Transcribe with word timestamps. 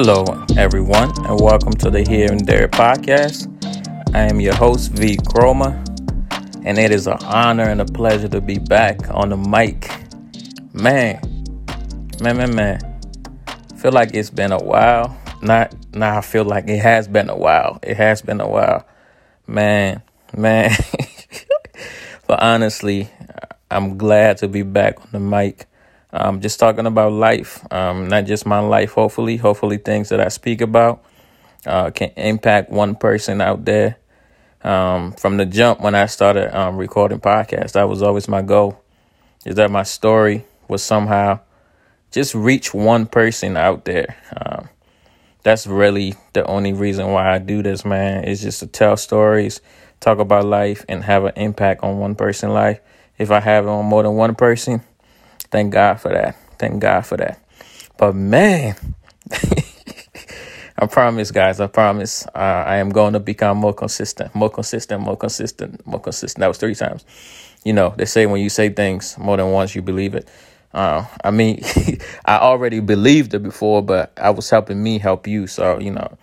Hello, 0.00 0.24
everyone, 0.56 1.10
and 1.26 1.40
welcome 1.40 1.72
to 1.72 1.90
the 1.90 2.04
Here 2.08 2.30
and 2.30 2.46
There 2.46 2.68
podcast. 2.68 3.48
I 4.14 4.30
am 4.30 4.40
your 4.40 4.54
host, 4.54 4.92
V. 4.92 5.16
Chroma, 5.16 5.74
and 6.64 6.78
it 6.78 6.92
is 6.92 7.08
an 7.08 7.18
honor 7.24 7.64
and 7.64 7.80
a 7.80 7.84
pleasure 7.84 8.28
to 8.28 8.40
be 8.40 8.60
back 8.60 9.10
on 9.10 9.30
the 9.30 9.36
mic. 9.36 9.90
Man, 10.72 11.20
man, 12.20 12.36
man, 12.36 12.54
man. 12.54 13.00
feel 13.76 13.90
like 13.90 14.14
it's 14.14 14.30
been 14.30 14.52
a 14.52 14.62
while. 14.62 15.20
Not, 15.42 15.74
not. 15.92 16.18
I 16.18 16.20
feel 16.20 16.44
like 16.44 16.68
it 16.68 16.78
has 16.78 17.08
been 17.08 17.28
a 17.28 17.36
while. 17.36 17.80
It 17.82 17.96
has 17.96 18.22
been 18.22 18.40
a 18.40 18.48
while, 18.48 18.86
man, 19.48 20.00
man. 20.32 20.76
but 22.28 22.40
honestly, 22.40 23.10
I'm 23.68 23.98
glad 23.98 24.38
to 24.38 24.46
be 24.46 24.62
back 24.62 25.00
on 25.00 25.08
the 25.10 25.18
mic 25.18 25.66
um, 26.12 26.40
just 26.40 26.58
talking 26.58 26.86
about 26.86 27.12
life, 27.12 27.64
um, 27.72 28.08
not 28.08 28.24
just 28.24 28.46
my 28.46 28.60
life. 28.60 28.92
Hopefully, 28.92 29.36
hopefully 29.36 29.78
things 29.78 30.08
that 30.08 30.20
I 30.20 30.28
speak 30.28 30.60
about 30.60 31.04
uh, 31.66 31.90
can 31.90 32.10
impact 32.16 32.70
one 32.70 32.94
person 32.94 33.40
out 33.40 33.64
there. 33.64 33.96
Um, 34.62 35.12
from 35.12 35.36
the 35.36 35.46
jump 35.46 35.80
when 35.80 35.94
I 35.94 36.06
started 36.06 36.56
um, 36.58 36.76
recording 36.76 37.20
podcasts, 37.20 37.72
that 37.72 37.88
was 37.88 38.02
always 38.02 38.28
my 38.28 38.42
goal. 38.42 38.82
Is 39.44 39.54
that 39.54 39.70
my 39.70 39.84
story 39.84 40.44
was 40.66 40.82
somehow 40.82 41.40
just 42.10 42.34
reach 42.34 42.74
one 42.74 43.06
person 43.06 43.56
out 43.56 43.84
there. 43.84 44.16
Um, 44.36 44.68
that's 45.42 45.66
really 45.66 46.14
the 46.32 46.44
only 46.44 46.72
reason 46.72 47.08
why 47.08 47.34
I 47.34 47.38
do 47.38 47.62
this, 47.62 47.84
man. 47.84 48.24
Is 48.24 48.42
just 48.42 48.60
to 48.60 48.66
tell 48.66 48.96
stories, 48.96 49.60
talk 50.00 50.18
about 50.18 50.44
life, 50.44 50.84
and 50.88 51.04
have 51.04 51.24
an 51.24 51.32
impact 51.36 51.82
on 51.84 51.98
one 51.98 52.14
person's 52.14 52.52
life. 52.52 52.80
If 53.18 53.30
I 53.30 53.40
have 53.40 53.64
it 53.64 53.68
on 53.68 53.84
more 53.84 54.02
than 54.02 54.14
one 54.14 54.34
person, 54.34 54.82
Thank 55.50 55.72
God 55.72 56.00
for 56.00 56.10
that. 56.10 56.36
Thank 56.58 56.80
God 56.82 57.06
for 57.06 57.16
that. 57.16 57.42
But 57.96 58.14
man, 58.14 58.76
I 60.78 60.86
promise, 60.86 61.30
guys, 61.30 61.60
I 61.60 61.66
promise 61.66 62.26
uh, 62.28 62.64
I 62.66 62.76
am 62.76 62.90
going 62.90 63.14
to 63.14 63.20
become 63.20 63.58
more 63.58 63.74
consistent, 63.74 64.34
more 64.34 64.50
consistent, 64.50 65.02
more 65.02 65.16
consistent, 65.16 65.86
more 65.86 66.00
consistent. 66.00 66.40
That 66.40 66.48
was 66.48 66.58
three 66.58 66.74
times. 66.74 67.04
You 67.64 67.72
know, 67.72 67.94
they 67.96 68.04
say 68.04 68.26
when 68.26 68.40
you 68.40 68.48
say 68.48 68.68
things 68.68 69.18
more 69.18 69.36
than 69.36 69.50
once, 69.50 69.74
you 69.74 69.82
believe 69.82 70.14
it. 70.14 70.28
Uh, 70.72 71.04
I 71.24 71.30
mean, 71.30 71.62
I 72.26 72.38
already 72.38 72.80
believed 72.80 73.34
it 73.34 73.42
before, 73.42 73.82
but 73.82 74.12
I 74.16 74.30
was 74.30 74.50
helping 74.50 74.82
me 74.82 74.98
help 74.98 75.26
you. 75.26 75.46
So, 75.46 75.80
you 75.80 75.90
know, 75.90 76.16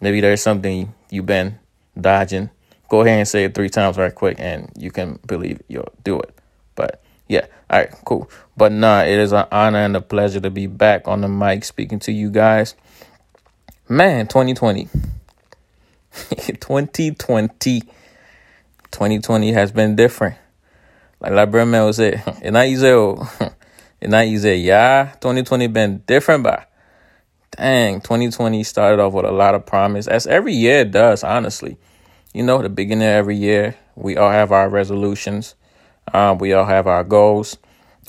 maybe 0.00 0.20
there's 0.20 0.42
something 0.42 0.94
you've 1.10 1.26
been 1.26 1.58
dodging. 2.00 2.50
Go 2.88 3.02
ahead 3.02 3.18
and 3.18 3.28
say 3.28 3.44
it 3.44 3.54
three 3.54 3.68
times 3.68 3.98
right 3.98 4.14
quick, 4.14 4.36
and 4.40 4.72
you 4.76 4.90
can 4.90 5.20
believe 5.26 5.60
you'll 5.68 5.92
do 6.02 6.18
it. 6.20 6.34
But 6.74 7.00
yeah, 7.30 7.46
all 7.70 7.78
right, 7.78 7.90
cool. 8.04 8.28
But 8.56 8.72
nah, 8.72 9.02
it 9.02 9.16
is 9.16 9.30
an 9.30 9.46
honor 9.52 9.78
and 9.78 9.96
a 9.96 10.00
pleasure 10.00 10.40
to 10.40 10.50
be 10.50 10.66
back 10.66 11.06
on 11.06 11.20
the 11.20 11.28
mic 11.28 11.62
speaking 11.62 12.00
to 12.00 12.10
you 12.10 12.28
guys. 12.28 12.74
Man, 13.88 14.26
2020. 14.26 14.88
2020. 16.10 17.80
2020 18.90 19.52
has 19.52 19.70
been 19.70 19.94
different. 19.94 20.38
Like 21.20 21.30
Librarian 21.30 21.70
was 21.70 21.98
it. 22.00 22.18
And 22.42 22.58
I 22.58 22.64
use 22.64 22.82
it. 22.82 23.52
And 24.02 24.16
I 24.16 24.24
use 24.24 24.44
it. 24.44 24.58
Yeah, 24.58 25.12
2020 25.20 25.68
been 25.68 25.98
different, 26.08 26.42
but 26.42 26.68
dang, 27.56 28.00
2020 28.00 28.64
started 28.64 29.00
off 29.00 29.12
with 29.12 29.24
a 29.24 29.30
lot 29.30 29.54
of 29.54 29.64
promise, 29.64 30.08
as 30.08 30.26
every 30.26 30.54
year 30.54 30.84
does, 30.84 31.22
honestly. 31.22 31.78
You 32.34 32.42
know, 32.42 32.60
the 32.60 32.68
beginning 32.68 33.06
of 33.06 33.14
every 33.14 33.36
year, 33.36 33.76
we 33.94 34.16
all 34.16 34.32
have 34.32 34.50
our 34.50 34.68
resolutions. 34.68 35.54
Um, 36.12 36.38
we 36.38 36.52
all 36.52 36.64
have 36.64 36.86
our 36.86 37.04
goals. 37.04 37.58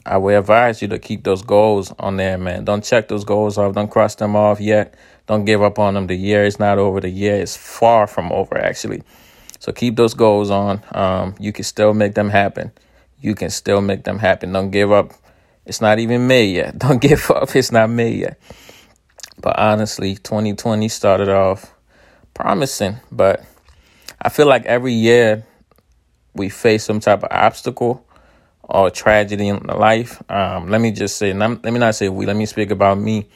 I 0.05 0.17
would 0.17 0.33
advise 0.35 0.81
you 0.81 0.87
to 0.89 0.99
keep 0.99 1.23
those 1.23 1.43
goals 1.43 1.93
on 1.99 2.17
there, 2.17 2.37
man. 2.37 2.65
Don't 2.65 2.83
check 2.83 3.07
those 3.07 3.23
goals 3.23 3.57
off. 3.57 3.75
Don't 3.75 3.91
cross 3.91 4.15
them 4.15 4.35
off 4.35 4.59
yet. 4.59 4.95
Don't 5.27 5.45
give 5.45 5.61
up 5.61 5.77
on 5.77 5.93
them. 5.93 6.07
The 6.07 6.15
year 6.15 6.43
is 6.43 6.59
not 6.59 6.79
over. 6.79 6.99
The 6.99 7.09
year 7.09 7.35
is 7.35 7.55
far 7.55 8.07
from 8.07 8.31
over, 8.31 8.57
actually. 8.57 9.03
So 9.59 9.71
keep 9.71 9.95
those 9.95 10.15
goals 10.15 10.49
on. 10.49 10.81
Um, 10.91 11.35
you 11.39 11.53
can 11.53 11.63
still 11.63 11.93
make 11.93 12.15
them 12.15 12.29
happen. 12.29 12.71
You 13.19 13.35
can 13.35 13.51
still 13.51 13.81
make 13.81 14.03
them 14.03 14.17
happen. 14.17 14.51
Don't 14.51 14.71
give 14.71 14.91
up. 14.91 15.13
It's 15.65 15.81
not 15.81 15.99
even 15.99 16.25
May 16.25 16.45
yet. 16.45 16.77
Don't 16.79 16.99
give 16.99 17.29
up. 17.29 17.55
It's 17.55 17.71
not 17.71 17.89
May 17.89 18.11
yet. 18.11 18.39
But 19.39 19.59
honestly, 19.59 20.15
2020 20.15 20.89
started 20.89 21.29
off 21.29 21.73
promising, 22.33 22.97
but 23.11 23.43
I 24.21 24.29
feel 24.29 24.47
like 24.47 24.65
every 24.65 24.93
year 24.93 25.45
we 26.33 26.49
face 26.49 26.83
some 26.83 26.99
type 26.99 27.23
of 27.23 27.29
obstacle 27.31 28.05
or 28.63 28.89
tragedy 28.89 29.49
in 29.49 29.59
life. 29.63 30.21
Um, 30.29 30.69
let 30.69 30.81
me 30.81 30.91
just 30.91 31.17
say, 31.17 31.33
let 31.33 31.63
me 31.63 31.79
not 31.79 31.95
say 31.95 32.09
we, 32.09 32.25
let 32.25 32.35
me 32.35 32.45
speak 32.45 32.71
about 32.71 32.97
me. 32.97 33.27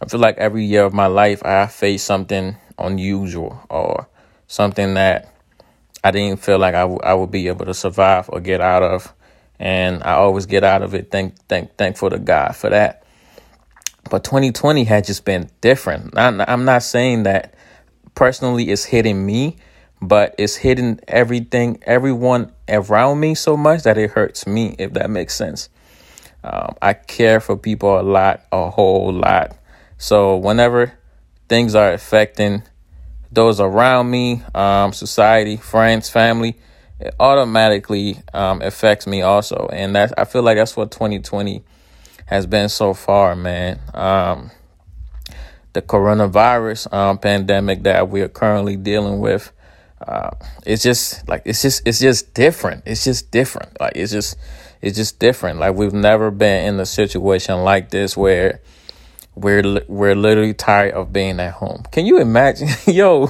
I 0.00 0.06
feel 0.06 0.20
like 0.20 0.38
every 0.38 0.64
year 0.64 0.84
of 0.84 0.94
my 0.94 1.06
life, 1.06 1.44
I 1.44 1.66
face 1.66 2.02
something 2.02 2.56
unusual 2.78 3.60
or 3.70 4.08
something 4.46 4.94
that 4.94 5.34
I 6.02 6.10
didn't 6.10 6.40
feel 6.40 6.58
like 6.58 6.74
I, 6.74 6.80
w- 6.80 7.00
I 7.02 7.14
would 7.14 7.30
be 7.30 7.48
able 7.48 7.66
to 7.66 7.74
survive 7.74 8.28
or 8.28 8.40
get 8.40 8.60
out 8.60 8.82
of. 8.82 9.14
And 9.58 10.02
I 10.02 10.14
always 10.14 10.46
get 10.46 10.64
out 10.64 10.82
of 10.82 10.94
it. 10.94 11.10
Thank, 11.10 11.36
thank, 11.48 11.76
thankful 11.76 12.10
to 12.10 12.18
God 12.18 12.56
for 12.56 12.70
that. 12.70 13.04
But 14.10 14.24
2020 14.24 14.84
had 14.84 15.04
just 15.04 15.24
been 15.24 15.48
different. 15.60 16.18
I'm 16.18 16.64
not 16.64 16.82
saying 16.82 17.22
that 17.22 17.54
personally 18.14 18.70
it's 18.70 18.84
hitting 18.84 19.24
me, 19.24 19.56
but 20.02 20.34
it's 20.36 20.56
hitting 20.56 20.98
everything, 21.06 21.78
everyone 21.82 22.52
around 22.68 23.20
me 23.20 23.36
so 23.36 23.56
much 23.56 23.84
that 23.84 23.96
it 23.96 24.10
hurts 24.10 24.48
me, 24.48 24.74
if 24.78 24.92
that 24.94 25.08
makes 25.08 25.34
sense. 25.34 25.68
Um, 26.42 26.74
I 26.82 26.94
care 26.94 27.38
for 27.38 27.56
people 27.56 28.00
a 28.00 28.02
lot, 28.02 28.44
a 28.50 28.68
whole 28.68 29.12
lot. 29.12 29.56
So 29.98 30.36
whenever 30.36 30.92
things 31.48 31.76
are 31.76 31.92
affecting 31.92 32.64
those 33.30 33.60
around 33.60 34.10
me, 34.10 34.42
um, 34.56 34.92
society, 34.92 35.56
friends, 35.56 36.10
family, 36.10 36.58
it 36.98 37.14
automatically 37.20 38.20
um, 38.34 38.60
affects 38.60 39.06
me 39.06 39.22
also. 39.22 39.68
And 39.72 39.94
that 39.94 40.12
I 40.18 40.24
feel 40.24 40.42
like 40.42 40.56
that's 40.56 40.76
what 40.76 40.90
2020 40.90 41.62
has 42.26 42.46
been 42.46 42.68
so 42.68 42.92
far, 42.92 43.36
man. 43.36 43.78
Um, 43.94 44.50
the 45.74 45.82
coronavirus 45.82 46.92
um, 46.92 47.18
pandemic 47.18 47.84
that 47.84 48.08
we 48.08 48.20
are 48.20 48.28
currently 48.28 48.76
dealing 48.76 49.20
with 49.20 49.52
uh, 50.06 50.30
it's 50.66 50.82
just 50.82 51.28
like 51.28 51.42
it's 51.44 51.62
just 51.62 51.86
it's 51.86 52.00
just 52.00 52.34
different. 52.34 52.82
It's 52.86 53.04
just 53.04 53.30
different. 53.30 53.80
Like 53.80 53.92
it's 53.96 54.12
just 54.12 54.36
it's 54.80 54.96
just 54.96 55.18
different. 55.18 55.58
Like 55.58 55.74
we've 55.74 55.92
never 55.92 56.30
been 56.30 56.66
in 56.66 56.80
a 56.80 56.86
situation 56.86 57.62
like 57.62 57.90
this 57.90 58.16
where 58.16 58.60
we're 59.34 59.82
we're 59.88 60.14
literally 60.14 60.54
tired 60.54 60.94
of 60.94 61.12
being 61.12 61.40
at 61.40 61.54
home. 61.54 61.84
Can 61.90 62.06
you 62.06 62.18
imagine, 62.18 62.68
yo? 62.86 63.28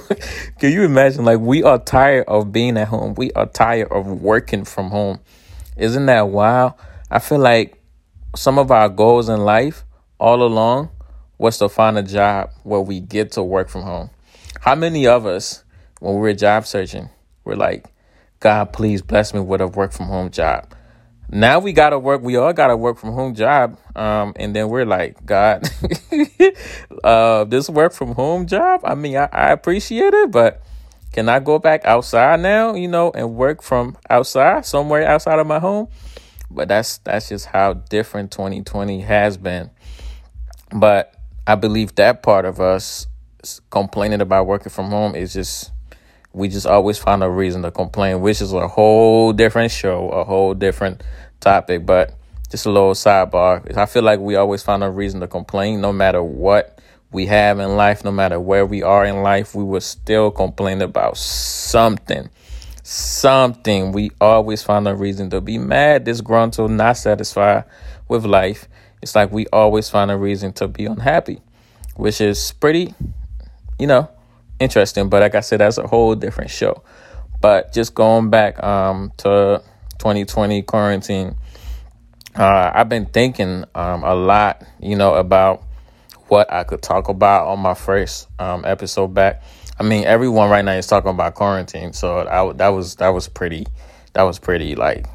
Can 0.58 0.72
you 0.72 0.82
imagine? 0.82 1.24
Like 1.24 1.40
we 1.40 1.62
are 1.62 1.78
tired 1.78 2.24
of 2.26 2.52
being 2.52 2.76
at 2.76 2.88
home. 2.88 3.14
We 3.14 3.32
are 3.32 3.46
tired 3.46 3.92
of 3.92 4.06
working 4.06 4.64
from 4.64 4.90
home. 4.90 5.20
Isn't 5.76 6.06
that 6.06 6.28
wild? 6.28 6.74
I 7.10 7.18
feel 7.18 7.38
like 7.38 7.80
some 8.34 8.58
of 8.58 8.70
our 8.70 8.88
goals 8.88 9.28
in 9.28 9.40
life 9.40 9.84
all 10.18 10.42
along 10.42 10.90
was 11.38 11.58
to 11.58 11.68
find 11.68 11.98
a 11.98 12.02
job 12.02 12.50
where 12.62 12.80
we 12.80 13.00
get 13.00 13.32
to 13.32 13.42
work 13.42 13.68
from 13.68 13.82
home. 13.82 14.10
How 14.60 14.74
many 14.74 15.06
of 15.06 15.26
us 15.26 15.64
when 16.02 16.16
we're 16.16 16.34
job 16.34 16.66
searching, 16.66 17.08
we're 17.44 17.54
like, 17.54 17.86
God, 18.40 18.72
please 18.72 19.02
bless 19.02 19.32
me 19.32 19.38
with 19.38 19.60
a 19.60 19.68
work 19.68 19.92
from 19.92 20.06
home 20.06 20.30
job. 20.30 20.74
Now 21.30 21.60
we 21.60 21.72
gotta 21.72 21.96
work. 21.96 22.22
We 22.22 22.34
all 22.36 22.52
gotta 22.52 22.76
work 22.76 22.98
from 22.98 23.12
home 23.12 23.36
job. 23.36 23.78
Um, 23.94 24.32
and 24.34 24.54
then 24.54 24.68
we're 24.68 24.84
like, 24.84 25.24
God, 25.24 25.70
uh, 27.04 27.44
this 27.44 27.70
work 27.70 27.92
from 27.92 28.16
home 28.16 28.48
job. 28.48 28.80
I 28.82 28.96
mean, 28.96 29.16
I, 29.16 29.28
I 29.32 29.52
appreciate 29.52 30.12
it, 30.12 30.32
but 30.32 30.64
can 31.12 31.28
I 31.28 31.38
go 31.38 31.60
back 31.60 31.84
outside 31.84 32.40
now? 32.40 32.74
You 32.74 32.88
know, 32.88 33.12
and 33.14 33.36
work 33.36 33.62
from 33.62 33.96
outside, 34.10 34.66
somewhere 34.66 35.06
outside 35.06 35.38
of 35.38 35.46
my 35.46 35.60
home. 35.60 35.86
But 36.50 36.66
that's 36.66 36.98
that's 36.98 37.28
just 37.28 37.46
how 37.46 37.74
different 37.74 38.32
2020 38.32 39.02
has 39.02 39.36
been. 39.36 39.70
But 40.74 41.14
I 41.46 41.54
believe 41.54 41.94
that 41.94 42.24
part 42.24 42.44
of 42.44 42.60
us 42.60 43.06
complaining 43.70 44.20
about 44.20 44.48
working 44.48 44.70
from 44.70 44.90
home 44.90 45.14
is 45.14 45.32
just 45.32 45.71
we 46.32 46.48
just 46.48 46.66
always 46.66 46.98
find 46.98 47.22
a 47.22 47.28
reason 47.28 47.62
to 47.62 47.70
complain, 47.70 48.20
which 48.20 48.40
is 48.40 48.52
a 48.52 48.68
whole 48.68 49.32
different 49.32 49.70
show, 49.70 50.08
a 50.10 50.24
whole 50.24 50.54
different 50.54 51.02
topic. 51.40 51.84
But 51.84 52.14
just 52.52 52.66
a 52.66 52.70
little 52.70 52.92
sidebar. 52.92 53.76
I 53.76 53.86
feel 53.86 54.02
like 54.02 54.20
we 54.20 54.36
always 54.36 54.62
find 54.62 54.84
a 54.84 54.90
reason 54.90 55.20
to 55.20 55.26
complain, 55.26 55.80
no 55.80 55.92
matter 55.92 56.22
what 56.22 56.78
we 57.10 57.26
have 57.26 57.58
in 57.58 57.76
life, 57.76 58.04
no 58.04 58.12
matter 58.12 58.38
where 58.38 58.66
we 58.66 58.82
are 58.82 59.04
in 59.04 59.22
life, 59.22 59.54
we 59.54 59.64
will 59.64 59.80
still 59.80 60.30
complain 60.30 60.82
about 60.82 61.16
something. 61.16 62.28
Something. 62.82 63.92
We 63.92 64.10
always 64.20 64.62
find 64.62 64.86
a 64.86 64.94
reason 64.94 65.30
to 65.30 65.40
be 65.40 65.56
mad, 65.56 66.04
disgruntled, 66.04 66.70
not 66.70 66.98
satisfied 66.98 67.64
with 68.08 68.26
life. 68.26 68.68
It's 69.00 69.14
like 69.14 69.32
we 69.32 69.46
always 69.46 69.88
find 69.88 70.10
a 70.10 70.16
reason 70.16 70.52
to 70.54 70.68
be 70.68 70.84
unhappy, 70.84 71.40
which 71.96 72.20
is 72.20 72.52
pretty, 72.52 72.94
you 73.78 73.86
know, 73.86 74.10
interesting. 74.62 75.08
But 75.08 75.20
like 75.20 75.34
I 75.34 75.40
said, 75.40 75.60
that's 75.60 75.78
a 75.78 75.86
whole 75.86 76.14
different 76.14 76.50
show. 76.50 76.82
But 77.40 77.72
just 77.72 77.94
going 77.94 78.30
back 78.30 78.62
um, 78.62 79.12
to 79.18 79.62
2020 79.98 80.62
quarantine, 80.62 81.34
uh, 82.36 82.70
I've 82.72 82.88
been 82.88 83.06
thinking 83.06 83.64
um, 83.74 84.04
a 84.04 84.14
lot, 84.14 84.64
you 84.80 84.96
know, 84.96 85.14
about 85.14 85.64
what 86.28 86.50
I 86.52 86.64
could 86.64 86.82
talk 86.82 87.08
about 87.08 87.48
on 87.48 87.58
my 87.58 87.74
first 87.74 88.28
um, 88.38 88.64
episode 88.64 89.08
back. 89.08 89.42
I 89.78 89.82
mean, 89.82 90.04
everyone 90.04 90.48
right 90.48 90.64
now 90.64 90.72
is 90.72 90.86
talking 90.86 91.10
about 91.10 91.34
quarantine, 91.34 91.92
so 91.92 92.26
I, 92.26 92.52
that 92.54 92.68
was 92.68 92.96
that 92.96 93.08
was 93.08 93.28
pretty 93.28 93.66
that 94.12 94.22
was 94.22 94.38
pretty 94.38 94.74
like 94.74 95.06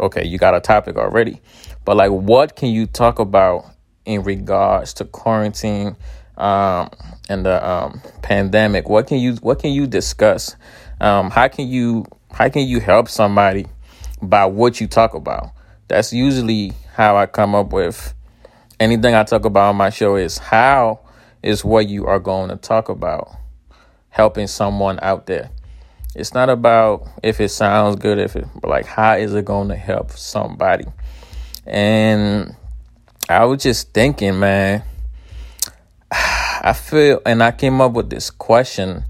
okay, 0.00 0.24
you 0.26 0.38
got 0.38 0.54
a 0.54 0.60
topic 0.60 0.96
already, 0.96 1.40
but 1.84 1.96
like, 1.96 2.10
what 2.10 2.56
can 2.56 2.70
you 2.70 2.86
talk 2.86 3.18
about 3.18 3.66
in 4.04 4.22
regards 4.22 4.94
to 4.94 5.04
quarantine 5.04 5.96
um, 6.36 6.90
and 7.28 7.44
the 7.44 7.66
um, 7.66 8.00
pandemic? 8.22 8.88
What 8.88 9.06
can 9.06 9.18
you 9.18 9.34
what 9.36 9.58
can 9.58 9.72
you 9.72 9.86
discuss? 9.86 10.56
Um, 11.00 11.30
how 11.30 11.48
can 11.48 11.68
you 11.68 12.04
how 12.32 12.48
can 12.48 12.66
you 12.66 12.80
help 12.80 13.08
somebody 13.08 13.66
by 14.20 14.46
what 14.46 14.80
you 14.80 14.86
talk 14.86 15.14
about? 15.14 15.50
That's 15.88 16.12
usually 16.12 16.72
how 16.94 17.16
I 17.16 17.26
come 17.26 17.54
up 17.54 17.72
with 17.72 18.14
anything 18.80 19.14
I 19.14 19.24
talk 19.24 19.44
about 19.44 19.70
on 19.70 19.76
my 19.76 19.90
show 19.90 20.16
is 20.16 20.38
how 20.38 21.00
is 21.42 21.64
what 21.64 21.88
you 21.88 22.06
are 22.06 22.18
going 22.18 22.50
to 22.50 22.56
talk 22.56 22.88
about 22.88 23.36
helping 24.10 24.46
someone 24.46 24.98
out 25.02 25.26
there. 25.26 25.50
It's 26.14 26.34
not 26.34 26.50
about 26.50 27.08
if 27.22 27.40
it 27.40 27.48
sounds 27.48 27.96
good, 27.96 28.18
if 28.18 28.36
it, 28.36 28.46
but 28.60 28.68
like 28.68 28.86
how 28.86 29.16
is 29.16 29.34
it 29.34 29.44
going 29.44 29.68
to 29.68 29.76
help 29.76 30.12
somebody? 30.12 30.84
And 31.66 32.54
I 33.28 33.44
was 33.44 33.62
just 33.62 33.92
thinking, 33.92 34.38
man, 34.38 34.82
I 36.64 36.74
feel, 36.74 37.20
and 37.24 37.42
I 37.42 37.52
came 37.52 37.80
up 37.80 37.92
with 37.92 38.10
this 38.10 38.30
question. 38.30 39.04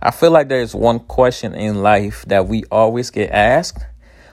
I 0.00 0.10
feel 0.10 0.30
like 0.30 0.48
there's 0.48 0.74
one 0.74 1.00
question 1.00 1.54
in 1.54 1.82
life 1.82 2.24
that 2.26 2.48
we 2.48 2.64
always 2.70 3.10
get 3.10 3.30
asked, 3.30 3.84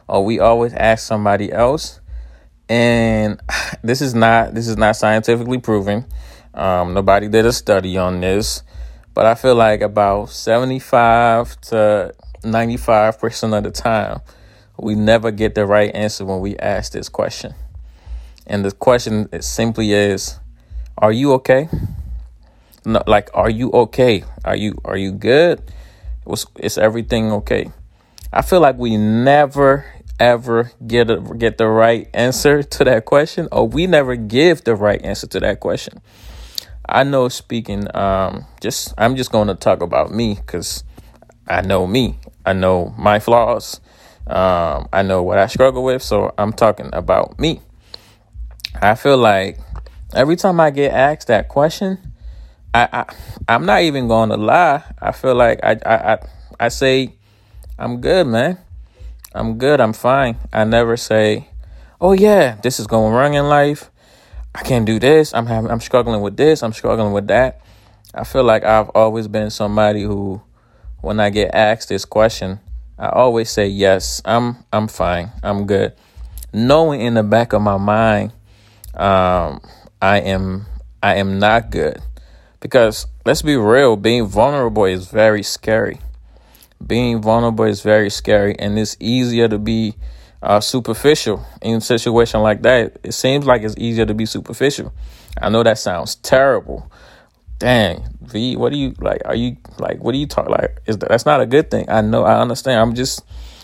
or 0.07 0.23
we 0.23 0.39
always 0.39 0.73
ask 0.73 1.05
somebody 1.05 1.51
else, 1.51 1.99
and 2.69 3.41
this 3.83 4.01
is 4.01 4.15
not 4.15 4.53
this 4.53 4.67
is 4.67 4.77
not 4.77 4.95
scientifically 4.95 5.59
proven. 5.59 6.05
Um, 6.53 6.93
nobody 6.93 7.27
did 7.27 7.45
a 7.45 7.51
study 7.51 7.97
on 7.97 8.21
this, 8.21 8.63
but 9.13 9.25
I 9.25 9.35
feel 9.35 9.55
like 9.55 9.81
about 9.81 10.29
seventy 10.29 10.79
five 10.79 11.59
to 11.61 12.13
ninety 12.43 12.77
five 12.77 13.19
percent 13.19 13.53
of 13.53 13.63
the 13.63 13.71
time, 13.71 14.21
we 14.77 14.95
never 14.95 15.31
get 15.31 15.55
the 15.55 15.65
right 15.65 15.93
answer 15.93 16.23
when 16.23 16.39
we 16.39 16.55
ask 16.57 16.93
this 16.93 17.09
question. 17.09 17.53
And 18.47 18.63
the 18.63 18.71
question 18.71 19.27
simply 19.41 19.91
is, 19.91 20.39
"Are 20.97 21.11
you 21.11 21.33
okay?" 21.33 21.67
Like, 22.85 23.29
are 23.33 23.49
you 23.49 23.71
okay? 23.71 24.23
Are 24.43 24.55
you 24.55 24.75
are 24.83 24.97
you 24.97 25.11
good? 25.11 25.61
Was 26.25 26.45
is 26.59 26.77
everything 26.77 27.31
okay? 27.31 27.71
I 28.31 28.41
feel 28.41 28.59
like 28.59 28.77
we 28.77 28.97
never 28.97 29.85
ever 30.19 30.71
get 30.85 31.09
a, 31.09 31.19
get 31.19 31.57
the 31.57 31.67
right 31.67 32.09
answer 32.13 32.63
to 32.63 32.83
that 32.83 33.05
question, 33.05 33.47
or 33.51 33.67
we 33.67 33.87
never 33.87 34.15
give 34.15 34.63
the 34.63 34.75
right 34.75 35.01
answer 35.03 35.27
to 35.27 35.39
that 35.39 35.59
question. 35.59 36.01
I 36.87 37.03
know 37.03 37.29
speaking, 37.29 37.87
um, 37.95 38.45
just 38.61 38.93
I'm 38.97 39.15
just 39.15 39.31
going 39.31 39.47
to 39.47 39.55
talk 39.55 39.81
about 39.81 40.11
me 40.11 40.35
because 40.35 40.83
I 41.47 41.61
know 41.61 41.87
me. 41.87 42.19
I 42.45 42.53
know 42.53 42.93
my 42.97 43.19
flaws. 43.19 43.79
Um, 44.27 44.87
I 44.93 45.01
know 45.01 45.23
what 45.23 45.37
I 45.37 45.47
struggle 45.47 45.83
with, 45.83 46.01
so 46.01 46.33
I'm 46.37 46.53
talking 46.53 46.89
about 46.93 47.39
me. 47.39 47.61
I 48.81 48.95
feel 48.95 49.17
like 49.17 49.59
every 50.13 50.35
time 50.35 50.59
I 50.59 50.71
get 50.71 50.93
asked 50.93 51.27
that 51.27 51.49
question, 51.49 52.12
I, 52.73 52.89
I 52.91 53.05
I'm 53.47 53.65
not 53.65 53.81
even 53.81 54.07
going 54.07 54.29
to 54.29 54.37
lie. 54.37 54.83
I 55.01 55.11
feel 55.11 55.35
like 55.35 55.59
I 55.63 55.77
I 55.85 56.13
I, 56.13 56.17
I 56.59 56.67
say 56.69 57.13
I'm 57.77 58.01
good, 58.01 58.27
man. 58.27 58.57
I'm 59.33 59.57
good. 59.57 59.81
I'm 59.81 59.93
fine. 59.93 60.37
I 60.51 60.63
never 60.63 60.95
say, 60.97 61.49
"Oh 61.99 62.13
yeah, 62.13 62.55
this 62.61 62.79
is 62.79 62.87
going 62.87 63.13
wrong 63.13 63.33
in 63.33 63.49
life. 63.49 63.89
I 64.55 64.61
can't 64.61 64.85
do 64.85 64.99
this. 64.99 65.33
I'm 65.33 65.47
having, 65.47 65.71
I'm 65.71 65.81
struggling 65.81 66.21
with 66.21 66.37
this. 66.37 66.63
I'm 66.63 66.73
struggling 66.73 67.13
with 67.13 67.27
that." 67.27 67.61
I 68.15 68.23
feel 68.23 68.43
like 68.43 68.63
I've 68.63 68.89
always 68.89 69.27
been 69.27 69.49
somebody 69.49 70.03
who, 70.03 70.39
when 71.01 71.19
I 71.19 71.31
get 71.31 71.55
asked 71.55 71.89
this 71.89 72.05
question, 72.05 72.59
I 72.99 73.09
always 73.09 73.49
say 73.49 73.67
yes. 73.67 74.21
I'm 74.23 74.57
I'm 74.71 74.87
fine. 74.87 75.31
I'm 75.41 75.65
good, 75.65 75.93
knowing 76.53 77.01
in 77.01 77.15
the 77.15 77.23
back 77.23 77.53
of 77.53 77.63
my 77.63 77.77
mind, 77.77 78.31
um, 78.93 79.61
I 79.99 80.19
am 80.19 80.67
I 81.01 81.15
am 81.15 81.39
not 81.39 81.71
good, 81.71 81.99
because 82.63 83.05
let's 83.23 83.43
be 83.43 83.55
real. 83.55 83.95
Being 83.95 84.25
vulnerable 84.25 84.85
is 84.85 85.11
very 85.11 85.43
scary 85.43 85.99
being 86.85 87.21
vulnerable 87.21 87.65
is 87.65 87.81
very 87.81 88.09
scary 88.09 88.57
and 88.59 88.77
it's 88.77 88.97
easier 88.99 89.47
to 89.47 89.57
be 89.57 89.95
uh, 90.41 90.59
superficial 90.59 91.45
in 91.61 91.77
a 91.77 91.81
situation 91.81 92.41
like 92.41 92.61
that. 92.63 92.97
It 93.03 93.13
seems 93.13 93.45
like 93.45 93.61
it's 93.61 93.75
easier 93.77 94.05
to 94.05 94.13
be 94.13 94.25
superficial. 94.25 94.93
I 95.41 95.49
know 95.49 95.63
that 95.63 95.77
sounds 95.77 96.15
terrible. 96.15 96.91
Dang, 97.59 98.03
V, 98.21 98.57
what 98.57 98.71
do 98.71 98.77
you 98.77 98.93
like? 98.99 99.21
Are 99.25 99.35
you 99.35 99.57
like, 99.79 100.03
what 100.03 100.11
do 100.11 100.17
you 100.17 100.27
talk 100.27 100.49
like? 100.49 100.81
Is 100.85 100.97
that, 100.97 101.09
that's 101.09 101.25
not 101.25 101.39
a 101.39 101.45
good 101.45 101.71
thing. 101.71 101.89
I 101.89 102.01
know, 102.01 102.23
I 102.23 102.41
understand. 102.41 102.79
I'm 102.79 102.93
just 102.93 103.23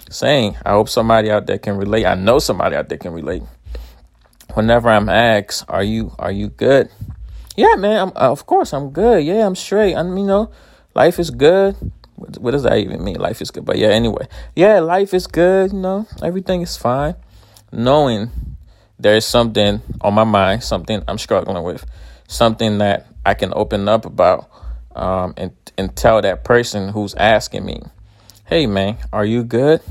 saying, 0.09 0.55
I 0.65 0.71
hope 0.71 0.87
somebody 0.87 1.29
out 1.29 1.47
there 1.47 1.57
can 1.57 1.75
relate. 1.75 2.05
I 2.05 2.15
know 2.15 2.39
somebody 2.39 2.75
out 2.75 2.87
there 2.87 2.97
can 2.97 3.11
relate. 3.11 3.43
Whenever 4.53 4.89
I'm 4.89 5.09
asked, 5.09 5.65
are 5.67 5.83
you, 5.83 6.15
are 6.17 6.31
you 6.31 6.47
good? 6.47 6.89
Yeah, 7.59 7.75
man, 7.75 7.97
I'm, 7.99 8.11
of 8.15 8.45
course 8.45 8.73
I'm 8.73 8.91
good. 8.91 9.23
Yeah, 9.23 9.45
I'm 9.45 9.55
straight. 9.55 9.95
I 9.95 10.03
mean, 10.03 10.19
you 10.19 10.27
know, 10.27 10.51
life 10.95 11.19
is 11.19 11.29
good 11.29 11.75
what, 12.19 12.37
what 12.37 12.51
does 12.51 12.63
that 12.63 12.77
even 12.77 13.03
mean? 13.03 13.15
Life 13.15 13.41
is 13.41 13.49
good. 13.51 13.65
But 13.65 13.77
yeah, 13.77 13.89
anyway. 13.89 14.27
Yeah, 14.55 14.79
life 14.79 15.13
is 15.13 15.25
good, 15.25 15.71
you 15.71 15.79
know, 15.79 16.05
everything 16.21 16.61
is 16.61 16.75
fine. 16.75 17.15
Knowing 17.71 18.29
there's 18.99 19.25
something 19.25 19.81
on 20.01 20.13
my 20.13 20.25
mind, 20.25 20.63
something 20.63 21.01
I'm 21.07 21.17
struggling 21.17 21.63
with, 21.63 21.85
something 22.27 22.79
that 22.79 23.07
I 23.25 23.33
can 23.33 23.53
open 23.55 23.87
up 23.87 24.05
about 24.05 24.49
um, 24.95 25.33
and, 25.37 25.51
and 25.77 25.95
tell 25.95 26.21
that 26.21 26.43
person 26.43 26.89
who's 26.89 27.15
asking 27.15 27.65
me, 27.65 27.81
hey 28.45 28.67
man, 28.67 28.97
are 29.13 29.25
you 29.25 29.43
good? 29.43 29.81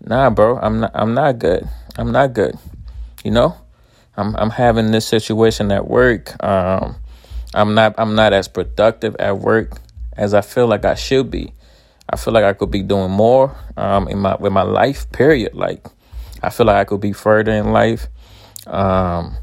Nah, 0.00 0.30
bro, 0.30 0.58
I'm 0.58 0.80
not 0.80 0.92
I'm 0.94 1.12
not 1.12 1.38
good. 1.38 1.68
I'm 1.98 2.10
not 2.10 2.32
good. 2.32 2.58
You 3.22 3.32
know? 3.32 3.59
I'm 4.20 4.36
I'm 4.36 4.50
having 4.50 4.90
this 4.90 5.06
situation 5.06 5.72
at 5.72 5.88
work. 5.88 6.42
Um, 6.44 6.96
I'm 7.54 7.74
not 7.74 7.94
I'm 7.98 8.14
not 8.14 8.32
as 8.32 8.48
productive 8.48 9.16
at 9.18 9.38
work 9.38 9.78
as 10.16 10.34
I 10.34 10.42
feel 10.42 10.66
like 10.66 10.84
I 10.84 10.94
should 10.94 11.30
be. 11.30 11.52
I 12.08 12.16
feel 12.16 12.34
like 12.34 12.44
I 12.44 12.52
could 12.52 12.70
be 12.70 12.82
doing 12.82 13.10
more 13.10 13.56
um, 13.76 14.08
in 14.08 14.18
my 14.18 14.36
with 14.36 14.52
my 14.52 14.62
life. 14.62 15.10
Period. 15.12 15.54
Like 15.54 15.86
I 16.42 16.50
feel 16.50 16.66
like 16.66 16.76
I 16.76 16.84
could 16.84 17.00
be 17.00 17.12
further 17.12 17.52
in 17.52 17.72
life. 17.72 18.08
Um, 18.66 19.36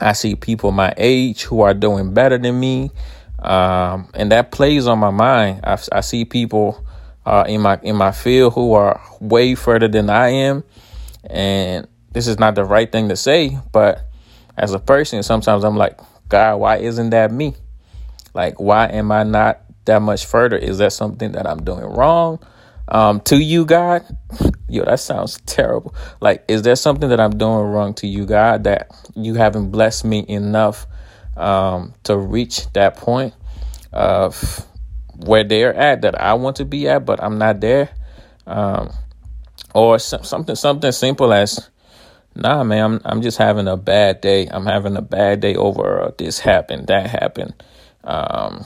I 0.00 0.12
see 0.12 0.34
people 0.34 0.70
my 0.70 0.92
age 0.96 1.42
who 1.44 1.62
are 1.62 1.74
doing 1.74 2.12
better 2.12 2.36
than 2.36 2.60
me, 2.60 2.90
um, 3.38 4.10
and 4.14 4.30
that 4.32 4.52
plays 4.52 4.86
on 4.86 4.98
my 4.98 5.10
mind. 5.10 5.60
I, 5.64 5.78
I 5.92 6.00
see 6.00 6.24
people 6.24 6.84
uh, 7.24 7.44
in 7.48 7.62
my 7.62 7.78
in 7.82 7.96
my 7.96 8.12
field 8.12 8.52
who 8.54 8.74
are 8.74 9.00
way 9.20 9.54
further 9.54 9.88
than 9.88 10.10
I 10.10 10.28
am, 10.28 10.64
and 11.24 11.88
this 12.12 12.26
is 12.26 12.38
not 12.38 12.54
the 12.54 12.64
right 12.64 12.90
thing 12.90 13.08
to 13.08 13.16
say, 13.16 13.58
but 13.72 14.09
as 14.60 14.74
a 14.74 14.78
person, 14.78 15.22
sometimes 15.22 15.64
I'm 15.64 15.76
like, 15.76 15.98
God, 16.28 16.56
why 16.56 16.76
isn't 16.76 17.10
that 17.10 17.32
me? 17.32 17.54
Like, 18.34 18.60
why 18.60 18.88
am 18.88 19.10
I 19.10 19.24
not 19.24 19.62
that 19.86 20.02
much 20.02 20.26
further? 20.26 20.56
Is 20.56 20.78
that 20.78 20.92
something 20.92 21.32
that 21.32 21.46
I'm 21.46 21.64
doing 21.64 21.84
wrong? 21.84 22.38
Um, 22.86 23.20
to 23.22 23.36
you, 23.36 23.64
God, 23.64 24.04
yo, 24.68 24.84
that 24.84 25.00
sounds 25.00 25.40
terrible. 25.46 25.94
Like, 26.20 26.44
is 26.46 26.60
there 26.60 26.76
something 26.76 27.08
that 27.08 27.20
I'm 27.20 27.38
doing 27.38 27.66
wrong 27.70 27.94
to 27.94 28.06
you, 28.06 28.26
God, 28.26 28.64
that 28.64 28.90
you 29.14 29.34
haven't 29.34 29.70
blessed 29.70 30.04
me 30.04 30.26
enough 30.28 30.86
um, 31.38 31.94
to 32.04 32.18
reach 32.18 32.70
that 32.74 32.96
point 32.96 33.32
of 33.92 34.66
where 35.24 35.42
they're 35.42 35.74
at 35.74 36.02
that 36.02 36.20
I 36.20 36.34
want 36.34 36.56
to 36.56 36.66
be 36.66 36.86
at, 36.86 37.06
but 37.06 37.22
I'm 37.22 37.38
not 37.38 37.60
there? 37.60 37.88
Um, 38.46 38.90
or 39.74 39.98
something, 39.98 40.54
something 40.54 40.92
simple 40.92 41.32
as, 41.32 41.70
nah, 42.34 42.64
man, 42.64 42.84
I'm 42.84 43.00
I'm 43.04 43.22
just 43.22 43.38
having 43.38 43.68
a 43.68 43.76
bad 43.76 44.20
day. 44.20 44.46
I'm 44.46 44.66
having 44.66 44.96
a 44.96 45.02
bad 45.02 45.40
day 45.40 45.54
over 45.54 46.02
uh, 46.02 46.10
this 46.16 46.38
happened, 46.38 46.88
that 46.88 47.08
happened. 47.08 47.54
Um, 48.04 48.64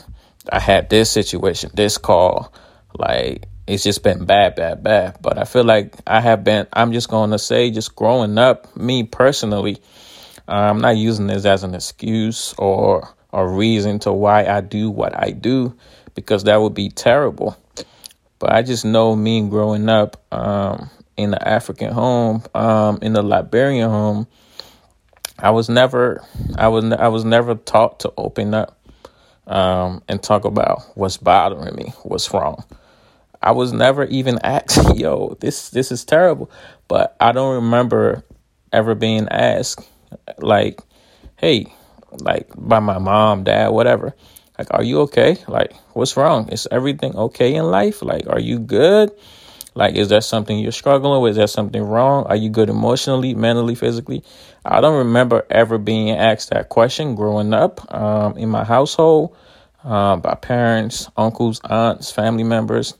I 0.50 0.60
had 0.60 0.90
this 0.90 1.10
situation, 1.10 1.70
this 1.74 1.98
call. 1.98 2.52
Like 2.96 3.46
it's 3.66 3.82
just 3.82 4.02
been 4.02 4.24
bad, 4.24 4.56
bad, 4.56 4.82
bad. 4.82 5.16
But 5.20 5.38
I 5.38 5.44
feel 5.44 5.64
like 5.64 5.94
I 6.06 6.20
have 6.20 6.44
been. 6.44 6.66
I'm 6.72 6.92
just 6.92 7.08
to 7.08 7.38
say, 7.38 7.70
just 7.70 7.96
growing 7.96 8.38
up, 8.38 8.76
me 8.76 9.04
personally, 9.04 9.78
I'm 10.46 10.80
not 10.80 10.96
using 10.96 11.26
this 11.26 11.44
as 11.44 11.64
an 11.64 11.74
excuse 11.74 12.54
or 12.58 13.08
a 13.32 13.46
reason 13.46 13.98
to 14.00 14.12
why 14.12 14.44
I 14.44 14.60
do 14.60 14.90
what 14.90 15.18
I 15.18 15.30
do, 15.30 15.74
because 16.14 16.44
that 16.44 16.60
would 16.60 16.74
be 16.74 16.90
terrible. 16.90 17.56
But 18.38 18.52
I 18.52 18.62
just 18.62 18.84
know 18.84 19.16
me 19.16 19.48
growing 19.48 19.88
up 19.88 20.22
um, 20.30 20.90
in 21.16 21.30
the 21.30 21.48
African 21.48 21.92
home, 21.92 22.42
um, 22.54 22.98
in 23.02 23.12
the 23.12 23.22
Liberian 23.22 23.88
home, 23.90 24.26
I 25.38 25.50
was 25.50 25.68
never, 25.68 26.24
I 26.56 26.68
was, 26.68 26.84
I 26.92 27.08
was 27.08 27.24
never 27.24 27.54
taught 27.54 28.00
to 28.00 28.12
open 28.16 28.54
up 28.54 28.78
um, 29.46 30.02
and 30.08 30.22
talk 30.22 30.44
about 30.44 30.82
what's 30.94 31.16
bothering 31.16 31.74
me, 31.74 31.92
what's 32.02 32.32
wrong. 32.32 32.64
I 33.42 33.52
was 33.52 33.72
never 33.72 34.04
even 34.04 34.38
asked, 34.42 34.96
yo, 34.96 35.36
this 35.40 35.70
this 35.70 35.92
is 35.92 36.04
terrible. 36.04 36.50
But 36.88 37.16
I 37.20 37.32
don't 37.32 37.56
remember 37.56 38.24
ever 38.72 38.94
being 38.94 39.28
asked 39.28 39.86
like, 40.38 40.80
hey, 41.36 41.72
like 42.10 42.48
by 42.56 42.80
my 42.80 42.98
mom, 42.98 43.44
dad, 43.44 43.68
whatever. 43.68 44.14
Like, 44.58 44.68
are 44.70 44.84
you 44.84 45.00
okay? 45.02 45.36
Like, 45.48 45.74
what's 45.94 46.16
wrong? 46.16 46.48
Is 46.48 46.68
everything 46.70 47.16
okay 47.16 47.54
in 47.54 47.64
life? 47.64 48.02
Like, 48.02 48.28
are 48.28 48.38
you 48.38 48.60
good? 48.60 49.10
Like, 49.74 49.96
is 49.96 50.08
there 50.08 50.20
something 50.20 50.58
you're 50.58 50.72
struggling 50.72 51.20
with? 51.20 51.32
Is 51.32 51.36
there 51.36 51.46
something 51.46 51.82
wrong? 51.82 52.24
Are 52.26 52.36
you 52.36 52.48
good 52.48 52.70
emotionally, 52.70 53.34
mentally, 53.34 53.74
physically? 53.74 54.22
I 54.64 54.80
don't 54.80 54.98
remember 54.98 55.44
ever 55.50 55.78
being 55.78 56.10
asked 56.10 56.50
that 56.50 56.68
question 56.68 57.16
growing 57.16 57.52
up 57.52 57.92
um, 57.92 58.36
in 58.36 58.48
my 58.48 58.64
household 58.64 59.36
uh, 59.82 60.16
by 60.16 60.34
parents, 60.34 61.08
uncles, 61.16 61.60
aunts, 61.64 62.12
family 62.12 62.44
members. 62.44 62.94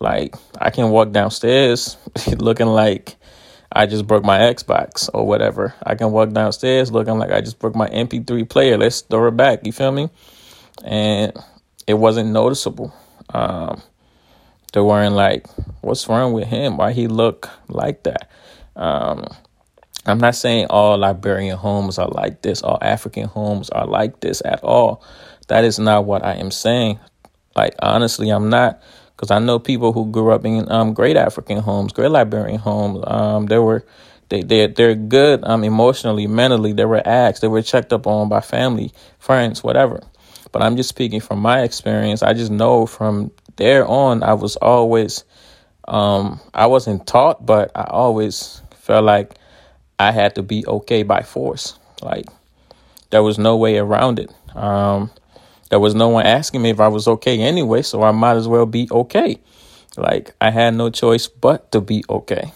Like, 0.00 0.34
I 0.58 0.70
can 0.70 0.90
walk 0.90 1.12
downstairs 1.12 1.96
looking 2.38 2.66
like 2.66 3.16
I 3.72 3.84
just 3.86 4.06
broke 4.06 4.24
my 4.24 4.38
Xbox 4.38 5.10
or 5.12 5.26
whatever. 5.26 5.74
I 5.82 5.96
can 5.96 6.12
walk 6.12 6.32
downstairs 6.32 6.90
looking 6.90 7.18
like 7.18 7.30
I 7.30 7.40
just 7.40 7.58
broke 7.58 7.74
my 7.74 7.88
MP3 7.88 8.48
player. 8.48 8.78
Let's 8.78 9.02
throw 9.02 9.28
it 9.28 9.36
back. 9.36 9.66
You 9.66 9.72
feel 9.72 9.92
me? 9.92 10.08
And 10.84 11.32
it 11.86 11.94
wasn't 11.94 12.30
noticeable. 12.30 12.94
Um, 13.34 13.82
they 14.72 14.80
weren't 14.80 15.14
like, 15.14 15.46
what's 15.80 16.08
wrong 16.08 16.32
with 16.32 16.48
him? 16.48 16.76
Why 16.76 16.92
he 16.92 17.08
look 17.08 17.48
like 17.68 18.02
that? 18.04 18.30
Um, 18.74 19.26
I'm 20.06 20.18
not 20.18 20.34
saying 20.36 20.66
all 20.70 20.98
Liberian 20.98 21.56
homes 21.56 21.98
are 21.98 22.08
like 22.08 22.42
this, 22.42 22.62
all 22.62 22.78
African 22.80 23.26
homes 23.26 23.70
are 23.70 23.86
like 23.86 24.20
this 24.20 24.40
at 24.44 24.62
all. 24.62 25.02
That 25.48 25.64
is 25.64 25.78
not 25.78 26.04
what 26.04 26.24
I 26.24 26.34
am 26.34 26.50
saying. 26.50 27.00
Like 27.56 27.74
honestly, 27.80 28.30
I'm 28.30 28.48
not 28.50 28.80
because 29.16 29.30
I 29.30 29.38
know 29.38 29.58
people 29.58 29.92
who 29.92 30.10
grew 30.10 30.30
up 30.30 30.44
in 30.44 30.70
um, 30.70 30.92
great 30.92 31.16
African 31.16 31.58
homes, 31.58 31.92
great 31.92 32.10
Liberian 32.10 32.58
homes. 32.58 33.02
Um, 33.06 33.46
they 33.46 33.58
were 33.58 33.84
they 34.28 34.42
they 34.42 34.66
they're 34.66 34.94
good 34.94 35.42
um 35.44 35.64
emotionally, 35.64 36.26
mentally. 36.26 36.72
They 36.72 36.84
were 36.84 37.02
asked, 37.06 37.40
they 37.40 37.48
were 37.48 37.62
checked 37.62 37.92
up 37.92 38.06
on 38.06 38.28
by 38.28 38.40
family, 38.40 38.92
friends, 39.18 39.64
whatever. 39.64 40.02
But 40.52 40.62
I'm 40.62 40.76
just 40.76 40.88
speaking 40.88 41.20
from 41.20 41.40
my 41.40 41.62
experience. 41.62 42.22
I 42.22 42.32
just 42.32 42.50
know 42.50 42.86
from 42.86 43.30
there 43.56 43.86
on, 43.86 44.22
I 44.22 44.34
was 44.34 44.56
always, 44.56 45.24
um, 45.88 46.40
I 46.54 46.66
wasn't 46.66 47.06
taught, 47.06 47.44
but 47.44 47.70
I 47.74 47.84
always 47.84 48.60
felt 48.80 49.04
like 49.04 49.34
I 49.98 50.12
had 50.12 50.34
to 50.36 50.42
be 50.42 50.66
okay 50.66 51.02
by 51.02 51.22
force. 51.22 51.78
Like 52.02 52.26
there 53.10 53.22
was 53.22 53.38
no 53.38 53.56
way 53.56 53.78
around 53.78 54.18
it. 54.18 54.30
Um, 54.54 55.10
there 55.70 55.80
was 55.80 55.94
no 55.94 56.08
one 56.08 56.26
asking 56.26 56.62
me 56.62 56.70
if 56.70 56.80
I 56.80 56.88
was 56.88 57.08
okay 57.08 57.40
anyway, 57.40 57.82
so 57.82 58.02
I 58.02 58.12
might 58.12 58.36
as 58.36 58.46
well 58.46 58.66
be 58.66 58.88
okay. 58.90 59.40
Like 59.96 60.34
I 60.40 60.50
had 60.50 60.74
no 60.74 60.90
choice 60.90 61.26
but 61.26 61.72
to 61.72 61.80
be 61.80 62.04
okay. 62.08 62.52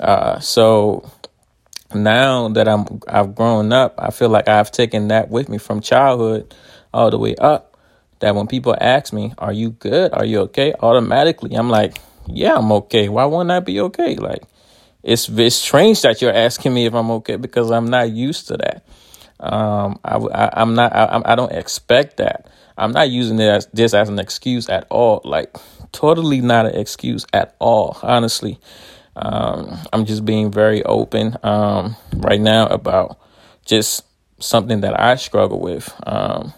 Uh, 0.00 0.40
so 0.40 1.08
now 1.94 2.48
that 2.48 2.66
I'm 2.66 3.00
I've 3.06 3.34
grown 3.34 3.72
up, 3.72 3.94
I 3.98 4.10
feel 4.10 4.30
like 4.30 4.48
I've 4.48 4.72
taken 4.72 5.08
that 5.08 5.28
with 5.28 5.48
me 5.48 5.58
from 5.58 5.80
childhood 5.80 6.54
all 6.92 7.10
the 7.10 7.18
way 7.18 7.36
up 7.36 7.71
that 8.22 8.34
when 8.34 8.46
people 8.46 8.74
ask 8.80 9.12
me, 9.12 9.32
Are 9.38 9.52
you 9.52 9.70
good? 9.70 10.12
Are 10.12 10.24
you 10.24 10.40
okay? 10.40 10.74
Automatically, 10.80 11.54
I'm 11.54 11.68
like, 11.68 11.98
Yeah, 12.26 12.56
I'm 12.56 12.72
okay. 12.72 13.08
Why 13.08 13.26
wouldn't 13.26 13.50
I 13.50 13.60
be 13.60 13.80
okay? 13.80 14.16
Like, 14.16 14.42
it's, 15.02 15.28
it's 15.28 15.56
strange 15.56 16.02
that 16.02 16.22
you're 16.22 16.34
asking 16.34 16.74
me 16.74 16.86
if 16.86 16.94
I'm 16.94 17.10
okay 17.10 17.36
because 17.36 17.70
I'm 17.70 17.86
not 17.86 18.10
used 18.10 18.48
to 18.48 18.56
that. 18.56 18.84
Um, 19.40 19.98
I, 20.04 20.16
I, 20.16 20.62
am 20.62 20.74
not, 20.74 20.94
I, 20.94 21.20
I 21.24 21.34
don't 21.34 21.52
expect 21.52 22.18
that. 22.18 22.46
I'm 22.78 22.92
not 22.92 23.10
using 23.10 23.38
it 23.38 23.48
as 23.48 23.66
this 23.66 23.92
as 23.94 24.08
an 24.08 24.18
excuse 24.18 24.68
at 24.68 24.86
all. 24.90 25.20
Like, 25.24 25.56
totally 25.90 26.40
not 26.40 26.66
an 26.66 26.76
excuse 26.76 27.26
at 27.32 27.54
all, 27.58 27.98
honestly. 28.02 28.58
Um, 29.16 29.76
I'm 29.92 30.06
just 30.06 30.24
being 30.24 30.50
very 30.50 30.82
open 30.84 31.36
um, 31.42 31.96
right 32.16 32.40
now 32.40 32.66
about 32.66 33.18
just 33.64 34.04
something 34.38 34.80
that 34.80 34.98
I 34.98 35.16
struggle 35.16 35.60
with. 35.60 35.92
Um, 36.06 36.54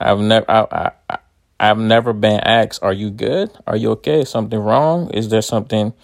I've 0.00 0.18
never 0.20 0.50
I, 0.50 0.92
I 1.08 1.18
I've 1.58 1.78
never 1.78 2.12
been 2.12 2.40
asked, 2.40 2.82
"Are 2.82 2.92
you 2.92 3.10
good? 3.10 3.50
Are 3.66 3.76
you 3.76 3.90
okay? 3.92 4.20
Is 4.20 4.28
something 4.28 4.58
wrong? 4.58 5.10
Is 5.10 5.28
there 5.30 5.42
something 5.42 5.94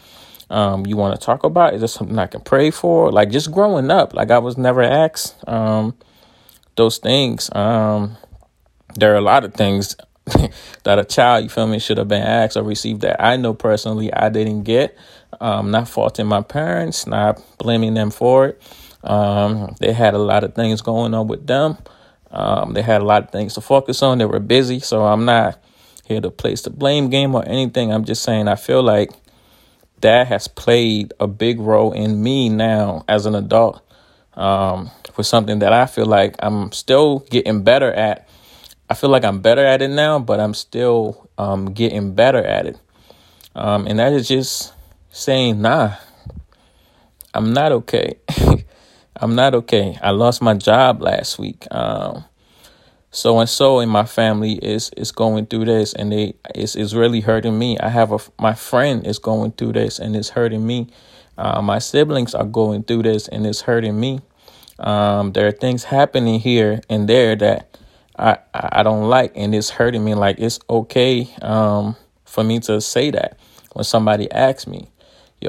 um, 0.50 0.87
you 0.87 0.96
want 0.96 1.18
to 1.18 1.25
talk 1.25 1.44
about? 1.44 1.75
Is 1.75 1.80
there 1.80 1.88
something 1.88 2.18
I 2.18 2.26
can 2.26 2.40
pray 2.40 2.70
for?" 2.70 3.12
Like 3.12 3.30
just 3.30 3.52
growing 3.52 3.90
up, 3.90 4.14
like 4.14 4.30
I 4.30 4.38
was 4.38 4.56
never 4.56 4.82
asked 4.82 5.37
um, 5.49 5.94
those 6.76 6.99
things. 6.99 7.50
Um, 7.54 8.16
there 8.94 9.12
are 9.12 9.18
a 9.18 9.22
lot 9.22 9.44
of 9.44 9.54
things 9.54 9.96
that 10.84 10.99
a 10.99 11.04
child, 11.04 11.44
you 11.44 11.50
feel 11.50 11.66
me, 11.66 11.78
should 11.78 11.99
have 11.99 12.08
been 12.08 12.22
asked 12.22 12.56
or 12.56 12.62
received 12.62 13.02
that 13.02 13.22
I 13.22 13.37
know 13.37 13.54
personally 13.54 14.12
I 14.12 14.28
didn't 14.28 14.62
get. 14.62 14.96
Um, 15.40 15.70
not 15.70 15.88
faulting 15.88 16.26
my 16.26 16.42
parents, 16.42 17.06
not 17.06 17.42
blaming 17.58 17.94
them 17.94 18.11
for 18.11 18.49
it. 18.49 18.62
Um, 19.02 19.75
they 19.80 19.92
had 19.92 20.14
a 20.14 20.18
lot 20.18 20.44
of 20.44 20.54
things 20.54 20.80
going 20.80 21.14
on 21.14 21.26
with 21.26 21.46
them. 21.46 21.76
Um, 22.32 22.72
they 22.72 22.82
had 22.82 23.02
a 23.02 23.04
lot 23.04 23.24
of 23.24 23.30
things 23.30 23.54
to 23.54 23.60
focus 23.60 24.02
on. 24.02 24.18
They 24.18 24.24
were 24.24 24.40
busy, 24.40 24.80
so 24.80 25.04
I'm 25.04 25.24
not 25.24 25.62
here 26.04 26.20
to 26.20 26.30
place 26.30 26.62
the 26.62 26.70
blame 26.70 27.10
game 27.10 27.34
or 27.34 27.46
anything. 27.46 27.92
I'm 27.92 28.04
just 28.04 28.22
saying 28.22 28.48
I 28.48 28.56
feel 28.56 28.82
like 28.82 29.10
that 30.00 30.26
has 30.28 30.48
played 30.48 31.12
a 31.20 31.26
big 31.26 31.60
role 31.60 31.92
in 31.92 32.22
me 32.22 32.48
now 32.48 33.04
as 33.08 33.26
an 33.26 33.34
adult 33.34 33.82
um, 34.34 34.90
for 35.12 35.22
something 35.22 35.60
that 35.60 35.72
I 35.72 35.86
feel 35.86 36.06
like 36.06 36.36
I'm 36.40 36.72
still 36.72 37.20
getting 37.30 37.62
better 37.62 37.92
at. 37.92 38.28
I 38.88 38.94
feel 38.94 39.10
like 39.10 39.24
I'm 39.24 39.40
better 39.40 39.64
at 39.64 39.80
it 39.80 39.88
now, 39.88 40.18
but 40.18 40.40
I'm 40.40 40.54
still 40.54 41.30
um, 41.38 41.72
getting 41.72 42.14
better 42.14 42.42
at 42.44 42.66
it. 42.66 42.78
Um, 43.54 43.86
and 43.86 43.98
that 43.98 44.12
is 44.12 44.28
just 44.28 44.72
saying, 45.10 45.60
nah, 45.60 45.96
I'm 47.34 47.52
not 47.52 47.72
okay. 47.72 48.16
I'm 49.16 49.35
not 49.35 49.54
okay. 49.54 49.99
I 50.02 50.11
lost 50.11 50.42
my 50.42 50.54
job 50.54 51.02
last 51.02 51.38
week. 51.38 51.66
Um, 51.71 52.25
so 53.11 53.38
and 53.40 53.49
so 53.49 53.81
in 53.81 53.90
my 53.90 54.04
family 54.04 54.54
is 54.54 54.90
is 54.97 55.12
going 55.12 55.47
through 55.47 55.66
this, 55.66 55.92
and 55.92 56.11
they 56.12 56.35
is 56.54 56.76
is 56.76 56.95
really 56.95 57.21
hurting 57.21 57.59
me. 57.59 57.78
I 57.78 57.90
have 57.90 58.11
a 58.12 58.19
my 58.40 58.54
friend 58.54 59.07
is 59.07 59.19
going 59.19 59.52
through 59.52 59.75
this, 59.75 59.99
and 59.99 60.16
it's 60.16 60.31
hurting 60.31 60.66
me. 60.66 60.88
Uh, 61.37 61.61
my 61.61 61.78
siblings 61.78 62.35
are 62.35 62.47
going 62.47 62.85
through 62.85 63.02
this, 63.02 63.28
and 63.28 63.47
it's 63.47 63.61
hurting 63.61 63.99
me. 63.99 64.21
Um, 64.78 65.33
there 65.33 65.47
are 65.47 65.52
things 65.52 65.85
happening 65.85 66.40
here 66.40 66.81
and 66.88 67.09
there 67.09 67.37
that 67.37 67.78
I 68.19 68.38
I 68.54 68.83
don't 68.83 69.09
like, 69.11 69.33
and 69.37 69.54
it's 69.54 69.71
hurting 69.71 70.02
me. 70.04 70.14
Like 70.14 70.38
it's 70.38 70.59
okay 70.71 71.28
um, 71.42 71.97
for 72.25 72.42
me 72.42 72.61
to 72.61 72.81
say 72.81 73.11
that 73.11 73.38
when 73.75 73.85
somebody 73.85 74.31
asks 74.33 74.66
me 74.66 74.91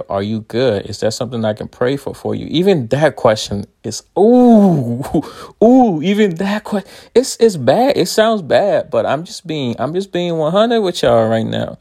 are 0.10 0.24
you 0.24 0.42
good? 0.42 0.88
Is 0.88 1.00
there 1.02 1.12
something 1.12 1.46
I 1.46 1.54
can 1.54 1.68
pray 1.68 1.98
for 1.98 2.16
for 2.16 2.36
you? 2.36 2.48
Even 2.48 2.88
that 2.88 3.16
question 3.16 3.66
is 3.84 4.04
ooh, 4.18 5.04
ooh, 5.64 6.02
even 6.04 6.36
that 6.36 6.64
question 6.66 6.90
it's 7.16 7.38
it's 7.40 7.58
bad. 7.58 7.98
It 7.98 8.08
sounds 8.08 8.42
bad, 8.42 8.92
but 8.92 9.06
I'm 9.06 9.24
just 9.26 9.48
being 9.48 9.76
I'm 9.80 9.94
just 9.94 10.12
being 10.12 10.38
100 10.38 10.82
with 10.82 11.04
y'all 11.04 11.28
right 11.30 11.46
now. 11.46 11.78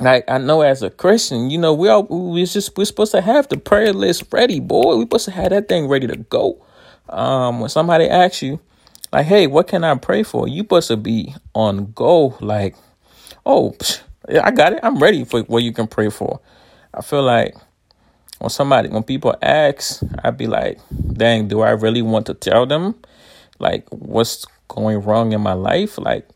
Like 0.00 0.24
I 0.28 0.38
know 0.38 0.62
as 0.62 0.82
a 0.82 0.90
Christian, 0.90 1.50
you 1.50 1.58
know, 1.58 1.74
we 1.74 1.88
all 1.88 2.04
we 2.04 2.44
just 2.46 2.76
we're 2.76 2.84
supposed 2.86 3.12
to 3.12 3.22
have 3.22 3.48
the 3.48 3.58
prayer 3.58 3.92
list 3.92 4.24
ready, 4.32 4.60
boy. 4.60 4.96
We're 4.96 5.02
supposed 5.02 5.26
to 5.26 5.32
have 5.32 5.50
that 5.50 5.68
thing 5.68 5.88
ready 5.88 6.06
to 6.06 6.16
go. 6.16 6.64
Um, 7.08 7.60
when 7.60 7.70
somebody 7.70 8.08
asks 8.08 8.42
you, 8.42 8.60
like, 9.12 9.26
hey, 9.26 9.46
what 9.46 9.68
can 9.68 9.84
I 9.84 9.94
pray 9.96 10.22
for? 10.22 10.48
You 10.48 10.62
supposed 10.62 10.88
to 10.88 10.96
be 10.96 11.34
on 11.54 11.92
go, 11.92 12.36
like, 12.40 12.76
oh, 13.46 13.76
yeah, 14.28 14.42
I 14.44 14.50
got 14.50 14.74
it. 14.74 14.80
I'm 14.82 14.98
ready 14.98 15.24
for 15.24 15.42
what 15.42 15.62
you 15.62 15.72
can 15.72 15.86
pray 15.86 16.10
for. 16.10 16.40
I 16.96 17.02
feel 17.02 17.22
like 17.22 17.56
when 18.38 18.50
somebody, 18.50 18.88
when 18.88 19.02
people 19.02 19.34
ask, 19.42 20.02
I'd 20.22 20.36
be 20.36 20.46
like, 20.46 20.78
dang, 21.12 21.48
do 21.48 21.60
I 21.60 21.70
really 21.70 22.02
want 22.02 22.26
to 22.26 22.34
tell 22.34 22.66
them 22.66 22.94
like 23.58 23.88
what's 23.90 24.46
going 24.68 25.02
wrong 25.02 25.32
in 25.32 25.40
my 25.40 25.54
life? 25.54 25.98
Like, 25.98 26.28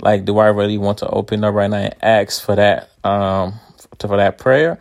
like, 0.00 0.24
do 0.24 0.38
I 0.38 0.48
really 0.48 0.78
want 0.78 0.98
to 0.98 1.08
open 1.08 1.44
up 1.44 1.54
right 1.54 1.70
now 1.70 1.76
and 1.78 1.94
ask 2.02 2.42
for 2.42 2.56
that, 2.56 2.90
um, 3.04 3.54
for 3.98 4.16
that 4.16 4.38
prayer? 4.38 4.80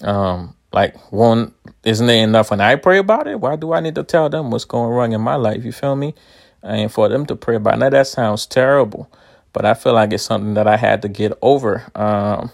Um, 0.00 0.56
like 0.72 0.96
one, 1.12 1.54
isn't 1.84 2.08
it 2.08 2.22
enough 2.22 2.50
when 2.50 2.60
I 2.60 2.76
pray 2.76 2.98
about 2.98 3.26
it? 3.26 3.38
Why 3.38 3.56
do 3.56 3.72
I 3.72 3.80
need 3.80 3.94
to 3.96 4.02
tell 4.02 4.28
them 4.28 4.50
what's 4.50 4.64
going 4.64 4.90
wrong 4.90 5.12
in 5.12 5.20
my 5.20 5.36
life? 5.36 5.64
You 5.64 5.72
feel 5.72 5.94
me? 5.94 6.14
And 6.62 6.90
for 6.90 7.08
them 7.08 7.26
to 7.26 7.36
pray 7.36 7.56
about 7.56 7.74
it. 7.74 7.78
Now 7.78 7.90
that 7.90 8.06
sounds 8.06 8.46
terrible, 8.46 9.10
but 9.52 9.64
I 9.64 9.74
feel 9.74 9.92
like 9.92 10.12
it's 10.12 10.22
something 10.22 10.54
that 10.54 10.66
I 10.66 10.76
had 10.76 11.02
to 11.02 11.08
get 11.08 11.36
over. 11.42 11.84
Um, 11.94 12.50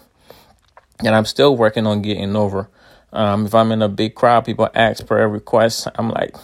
and 0.99 1.15
I'm 1.15 1.25
still 1.25 1.55
working 1.55 1.87
on 1.87 2.01
getting 2.01 2.35
over. 2.35 2.69
Um, 3.11 3.45
if 3.45 3.55
I'm 3.55 3.71
in 3.71 3.81
a 3.81 3.89
big 3.89 4.15
crowd, 4.15 4.45
people 4.45 4.69
ask 4.75 5.05
prayer 5.05 5.27
requests. 5.27 5.87
I'm 5.95 6.09
like, 6.09 6.35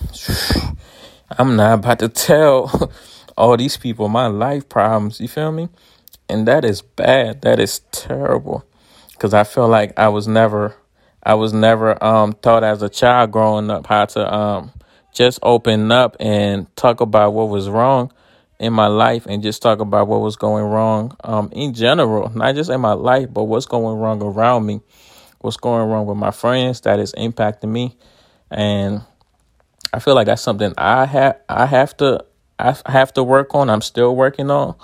I'm 1.37 1.55
not 1.55 1.79
about 1.79 1.99
to 1.99 2.09
tell 2.09 2.91
all 3.37 3.57
these 3.57 3.77
people 3.77 4.07
my 4.09 4.27
life 4.27 4.67
problems. 4.69 5.19
You 5.19 5.27
feel 5.27 5.51
me? 5.51 5.69
And 6.27 6.47
that 6.47 6.65
is 6.65 6.81
bad. 6.81 7.41
That 7.41 7.59
is 7.59 7.79
terrible. 7.91 8.65
Cause 9.19 9.33
I 9.33 9.43
feel 9.43 9.67
like 9.67 9.97
I 9.97 10.09
was 10.09 10.27
never, 10.27 10.75
I 11.23 11.35
was 11.35 11.53
never 11.53 12.03
um 12.03 12.33
taught 12.33 12.63
as 12.63 12.81
a 12.81 12.89
child 12.89 13.31
growing 13.31 13.69
up 13.69 13.87
how 13.87 14.05
to 14.05 14.33
um 14.33 14.71
just 15.13 15.39
open 15.41 15.91
up 15.91 16.17
and 16.19 16.73
talk 16.75 16.99
about 16.99 17.33
what 17.33 17.47
was 17.47 17.69
wrong 17.69 18.11
in 18.59 18.73
my 18.73 18.87
life 18.87 19.25
and 19.25 19.43
just 19.43 19.61
talk 19.61 19.79
about 19.79 20.07
what 20.07 20.21
was 20.21 20.35
going 20.35 20.63
wrong 20.63 21.15
um, 21.23 21.49
in 21.51 21.73
general, 21.73 22.29
not 22.35 22.55
just 22.55 22.69
in 22.69 22.81
my 22.81 22.93
life, 22.93 23.27
but 23.31 23.43
what's 23.43 23.65
going 23.65 23.97
wrong 23.97 24.21
around 24.21 24.65
me, 24.65 24.81
what's 25.39 25.57
going 25.57 25.89
wrong 25.89 26.05
with 26.05 26.17
my 26.17 26.31
friends 26.31 26.81
that 26.81 26.99
is 26.99 27.13
impacting 27.13 27.69
me. 27.69 27.97
And 28.49 29.01
I 29.93 29.99
feel 29.99 30.15
like 30.15 30.27
that's 30.27 30.41
something 30.41 30.73
I 30.77 31.05
have 31.05 31.39
I 31.49 31.65
have 31.65 31.97
to 31.97 32.25
I 32.57 32.75
have 32.85 33.13
to 33.13 33.23
work 33.23 33.53
on. 33.53 33.69
I'm 33.69 33.81
still 33.81 34.15
working 34.15 34.49
on. 34.49 34.75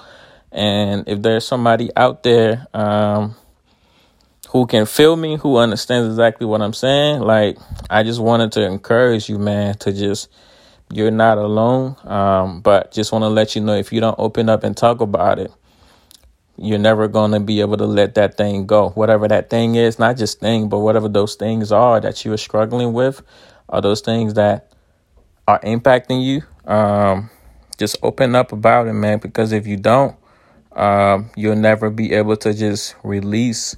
And 0.51 1.07
if 1.07 1.21
there's 1.21 1.45
somebody 1.47 1.89
out 1.95 2.23
there 2.23 2.67
um, 2.73 3.35
who 4.49 4.65
can 4.65 4.85
feel 4.85 5.15
me, 5.15 5.37
who 5.37 5.57
understands 5.57 6.09
exactly 6.09 6.45
what 6.45 6.61
I'm 6.61 6.73
saying, 6.73 7.21
like 7.21 7.57
I 7.89 8.03
just 8.03 8.19
wanted 8.19 8.51
to 8.53 8.65
encourage 8.65 9.29
you, 9.29 9.39
man, 9.39 9.75
to 9.79 9.93
just 9.93 10.29
you're 10.91 11.11
not 11.11 11.37
alone. 11.37 11.95
Um, 12.03 12.61
but 12.61 12.91
just 12.91 13.11
want 13.11 13.23
to 13.23 13.29
let 13.29 13.55
you 13.55 13.61
know 13.61 13.75
if 13.75 13.91
you 13.91 13.99
don't 13.99 14.17
open 14.17 14.49
up 14.49 14.63
and 14.63 14.75
talk 14.75 15.01
about 15.01 15.39
it, 15.39 15.51
you're 16.57 16.79
never 16.79 17.07
going 17.07 17.31
to 17.31 17.39
be 17.39 17.61
able 17.61 17.77
to 17.77 17.85
let 17.85 18.15
that 18.15 18.37
thing 18.37 18.65
go. 18.65 18.89
Whatever 18.89 19.27
that 19.27 19.49
thing 19.49 19.75
is, 19.75 19.97
not 19.97 20.17
just 20.17 20.39
thing, 20.39 20.69
but 20.69 20.79
whatever 20.79 21.09
those 21.09 21.35
things 21.35 21.71
are 21.71 21.99
that 21.99 22.23
you 22.23 22.33
are 22.33 22.37
struggling 22.37 22.93
with, 22.93 23.21
are 23.69 23.81
those 23.81 24.01
things 24.01 24.35
that 24.35 24.71
are 25.47 25.59
impacting 25.61 26.23
you. 26.23 26.43
Um, 26.71 27.29
just 27.77 27.97
open 28.03 28.35
up 28.35 28.51
about 28.51 28.87
it, 28.87 28.93
man, 28.93 29.19
because 29.19 29.51
if 29.51 29.65
you 29.65 29.77
don't, 29.77 30.15
um, 30.73 31.31
you'll 31.35 31.55
never 31.55 31.89
be 31.89 32.13
able 32.13 32.37
to 32.37 32.53
just 32.53 32.95
release 33.03 33.75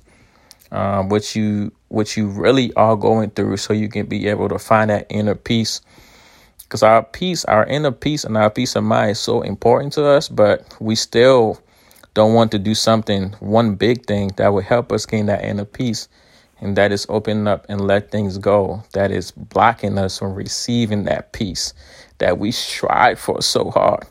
um, 0.71 1.09
what 1.09 1.35
you 1.35 1.71
what 1.87 2.17
you 2.17 2.27
really 2.27 2.73
are 2.73 2.95
going 2.95 3.29
through, 3.29 3.57
so 3.57 3.71
you 3.71 3.87
can 3.87 4.07
be 4.07 4.27
able 4.27 4.49
to 4.49 4.57
find 4.57 4.89
that 4.89 5.05
inner 5.09 5.35
peace. 5.35 5.81
Because 6.73 6.81
our 6.81 7.03
peace, 7.03 7.45
our 7.45 7.67
inner 7.67 7.91
peace, 7.91 8.23
and 8.23 8.35
our 8.35 8.49
peace 8.49 8.75
of 8.75 8.83
mind 8.83 9.11
is 9.11 9.19
so 9.19 9.43
important 9.43 9.93
to 9.93 10.07
us, 10.07 10.27
but 10.27 10.75
we 10.79 10.95
still 10.95 11.61
don't 12.15 12.33
want 12.33 12.49
to 12.49 12.57
do 12.57 12.73
something, 12.73 13.33
one 13.33 13.75
big 13.75 14.07
thing 14.07 14.31
that 14.37 14.51
would 14.51 14.63
help 14.63 14.91
us 14.91 15.05
gain 15.05 15.27
that 15.27 15.45
inner 15.45 15.65
peace, 15.65 16.07
and 16.59 16.75
that 16.75 16.91
is 16.91 17.05
open 17.09 17.47
up 17.47 17.67
and 17.69 17.79
let 17.85 18.09
things 18.09 18.39
go. 18.39 18.81
That 18.93 19.11
is 19.11 19.29
blocking 19.29 19.99
us 19.99 20.17
from 20.17 20.33
receiving 20.33 21.03
that 21.03 21.31
peace 21.31 21.75
that 22.17 22.39
we 22.39 22.49
strive 22.51 23.19
for 23.19 23.43
so 23.43 23.69
hard. 23.69 24.07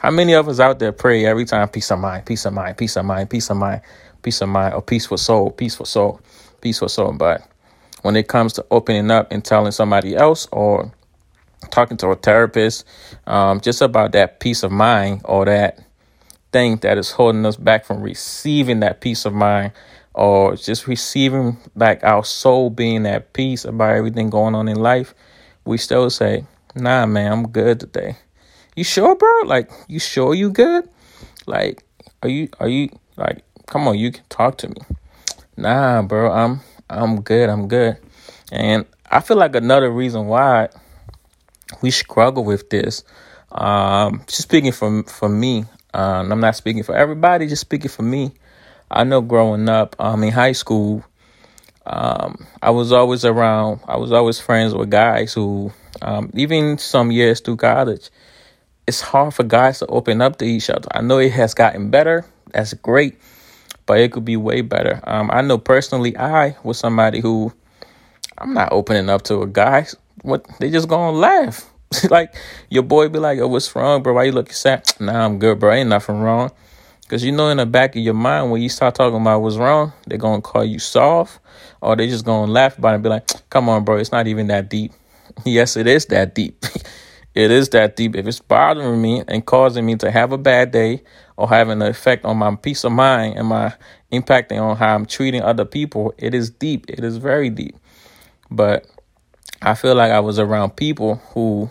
How 0.00 0.10
many 0.10 0.34
of 0.34 0.48
us 0.48 0.60
out 0.60 0.80
there 0.80 0.92
pray 0.92 1.24
every 1.24 1.46
time 1.46 1.66
peace 1.70 1.90
of 1.90 1.98
mind, 1.98 2.26
peace 2.26 2.44
of 2.44 2.52
mind, 2.52 2.76
peace 2.76 2.94
of 2.94 3.06
mind, 3.06 3.30
peace 3.30 3.48
of 3.48 3.56
mind, 3.56 3.80
peace 4.20 4.42
of 4.42 4.50
mind, 4.50 4.74
or 4.74 4.82
peaceful 4.82 5.16
soul, 5.16 5.50
peaceful 5.50 5.86
soul, 5.86 6.20
peaceful 6.60 6.90
soul. 6.90 7.12
But 7.12 7.40
when 8.02 8.16
it 8.16 8.28
comes 8.28 8.52
to 8.52 8.66
opening 8.70 9.10
up 9.10 9.32
and 9.32 9.42
telling 9.42 9.72
somebody 9.72 10.14
else 10.14 10.46
or 10.52 10.92
talking 11.70 11.96
to 11.98 12.08
a 12.08 12.16
therapist, 12.16 12.84
um, 13.26 13.60
just 13.60 13.80
about 13.80 14.12
that 14.12 14.40
peace 14.40 14.62
of 14.62 14.72
mind 14.72 15.22
or 15.24 15.44
that 15.44 15.78
thing 16.52 16.76
that 16.78 16.98
is 16.98 17.10
holding 17.10 17.46
us 17.46 17.56
back 17.56 17.84
from 17.84 18.02
receiving 18.02 18.80
that 18.80 19.00
peace 19.00 19.24
of 19.24 19.32
mind 19.32 19.72
or 20.14 20.56
just 20.56 20.86
receiving 20.86 21.56
like 21.74 22.02
our 22.04 22.24
soul 22.24 22.70
being 22.70 23.06
at 23.06 23.32
peace 23.32 23.64
about 23.64 23.94
everything 23.94 24.30
going 24.30 24.54
on 24.54 24.68
in 24.68 24.76
life, 24.76 25.14
we 25.64 25.78
still 25.78 26.10
say, 26.10 26.44
nah, 26.74 27.06
man, 27.06 27.32
I'm 27.32 27.48
good 27.48 27.80
today. 27.80 28.16
You 28.76 28.84
sure, 28.84 29.14
bro? 29.14 29.42
Like, 29.44 29.70
you 29.88 29.98
sure 29.98 30.34
you 30.34 30.50
good? 30.50 30.88
Like, 31.46 31.84
are 32.22 32.28
you 32.28 32.48
are 32.60 32.68
you 32.68 32.88
like 33.16 33.44
come 33.66 33.88
on, 33.88 33.98
you 33.98 34.12
can 34.12 34.24
talk 34.28 34.58
to 34.58 34.68
me. 34.68 34.76
Nah, 35.56 36.02
bro, 36.02 36.30
I'm 36.30 36.60
I'm 36.88 37.20
good, 37.22 37.48
I'm 37.48 37.68
good. 37.68 37.96
And 38.50 38.86
I 39.10 39.20
feel 39.20 39.36
like 39.36 39.56
another 39.56 39.90
reason 39.90 40.26
why 40.26 40.68
we 41.80 41.90
struggle 41.90 42.44
with 42.44 42.70
this, 42.70 43.04
um, 43.52 44.22
just 44.26 44.42
speaking 44.42 44.72
from 44.72 45.04
for 45.04 45.28
me, 45.28 45.64
um, 45.94 46.32
I'm 46.32 46.40
not 46.40 46.56
speaking 46.56 46.82
for 46.82 46.94
everybody, 46.94 47.46
just 47.46 47.60
speaking 47.60 47.90
for 47.90 48.02
me. 48.02 48.32
I 48.90 49.04
know 49.04 49.20
growing 49.20 49.68
up, 49.68 49.96
um, 49.98 50.22
in 50.22 50.32
high 50.32 50.52
school, 50.52 51.04
um, 51.86 52.46
I 52.62 52.70
was 52.70 52.92
always 52.92 53.24
around. 53.24 53.80
I 53.86 53.96
was 53.96 54.12
always 54.12 54.38
friends 54.38 54.74
with 54.74 54.90
guys 54.90 55.32
who, 55.32 55.72
um, 56.00 56.30
even 56.34 56.78
some 56.78 57.10
years 57.10 57.40
through 57.40 57.56
college, 57.56 58.10
it's 58.86 59.00
hard 59.00 59.34
for 59.34 59.44
guys 59.44 59.78
to 59.80 59.86
open 59.86 60.20
up 60.20 60.38
to 60.38 60.44
each 60.44 60.70
other. 60.70 60.88
I 60.92 61.00
know 61.00 61.18
it 61.18 61.32
has 61.32 61.54
gotten 61.54 61.90
better. 61.90 62.24
That's 62.52 62.74
great, 62.74 63.18
but 63.86 63.98
it 64.00 64.12
could 64.12 64.24
be 64.24 64.36
way 64.36 64.60
better. 64.60 65.00
Um, 65.04 65.30
I 65.32 65.40
know 65.42 65.58
personally, 65.58 66.16
I 66.16 66.56
was 66.62 66.78
somebody 66.78 67.20
who 67.20 67.52
I'm 68.38 68.54
not 68.54 68.72
opening 68.72 69.08
up 69.08 69.22
to 69.22 69.42
a 69.42 69.46
guy. 69.46 69.86
What 70.22 70.46
they 70.58 70.70
just 70.70 70.88
gonna 70.88 71.16
laugh. 71.16 71.71
like 72.10 72.34
your 72.70 72.82
boy 72.82 73.08
be 73.08 73.18
like, 73.18 73.38
"Oh, 73.38 73.48
what's 73.48 73.74
wrong, 73.74 74.02
bro? 74.02 74.14
Why 74.14 74.24
you 74.24 74.32
looking 74.32 74.54
sad?" 74.54 74.84
Nah, 75.00 75.24
I'm 75.24 75.38
good, 75.38 75.58
bro. 75.58 75.72
Ain't 75.72 75.88
nothing 75.88 76.20
wrong. 76.20 76.50
Cause 77.08 77.22
you 77.22 77.32
know, 77.32 77.48
in 77.50 77.58
the 77.58 77.66
back 77.66 77.94
of 77.94 78.02
your 78.02 78.14
mind, 78.14 78.50
when 78.50 78.62
you 78.62 78.70
start 78.70 78.94
talking 78.94 79.20
about 79.20 79.42
what's 79.42 79.56
wrong, 79.56 79.92
they're 80.06 80.18
gonna 80.18 80.40
call 80.40 80.64
you 80.64 80.78
soft, 80.78 81.40
or 81.82 81.94
they 81.94 82.08
just 82.08 82.24
gonna 82.24 82.50
laugh 82.50 82.78
about 82.78 82.92
it 82.92 82.94
and 82.94 83.02
be 83.02 83.10
like, 83.10 83.26
"Come 83.50 83.68
on, 83.68 83.84
bro, 83.84 83.98
it's 83.98 84.12
not 84.12 84.26
even 84.26 84.46
that 84.46 84.70
deep." 84.70 84.92
yes, 85.44 85.76
it 85.76 85.86
is 85.86 86.06
that 86.06 86.34
deep. 86.34 86.64
it 87.34 87.50
is 87.50 87.68
that 87.70 87.96
deep. 87.96 88.16
If 88.16 88.26
it's 88.26 88.40
bothering 88.40 89.00
me 89.00 89.22
and 89.28 89.44
causing 89.44 89.84
me 89.84 89.96
to 89.96 90.10
have 90.10 90.32
a 90.32 90.38
bad 90.38 90.70
day 90.70 91.02
or 91.36 91.48
having 91.48 91.82
an 91.82 91.88
effect 91.88 92.24
on 92.24 92.38
my 92.38 92.54
peace 92.56 92.84
of 92.84 92.92
mind 92.92 93.36
and 93.36 93.48
my 93.48 93.74
impacting 94.12 94.60
on 94.60 94.76
how 94.76 94.94
I'm 94.94 95.06
treating 95.06 95.42
other 95.42 95.64
people, 95.64 96.14
it 96.18 96.34
is 96.34 96.50
deep. 96.50 96.86
It 96.88 97.04
is 97.04 97.16
very 97.16 97.50
deep. 97.50 97.76
But 98.50 98.86
I 99.62 99.74
feel 99.74 99.94
like 99.94 100.10
I 100.12 100.20
was 100.20 100.38
around 100.38 100.76
people 100.76 101.16
who 101.34 101.70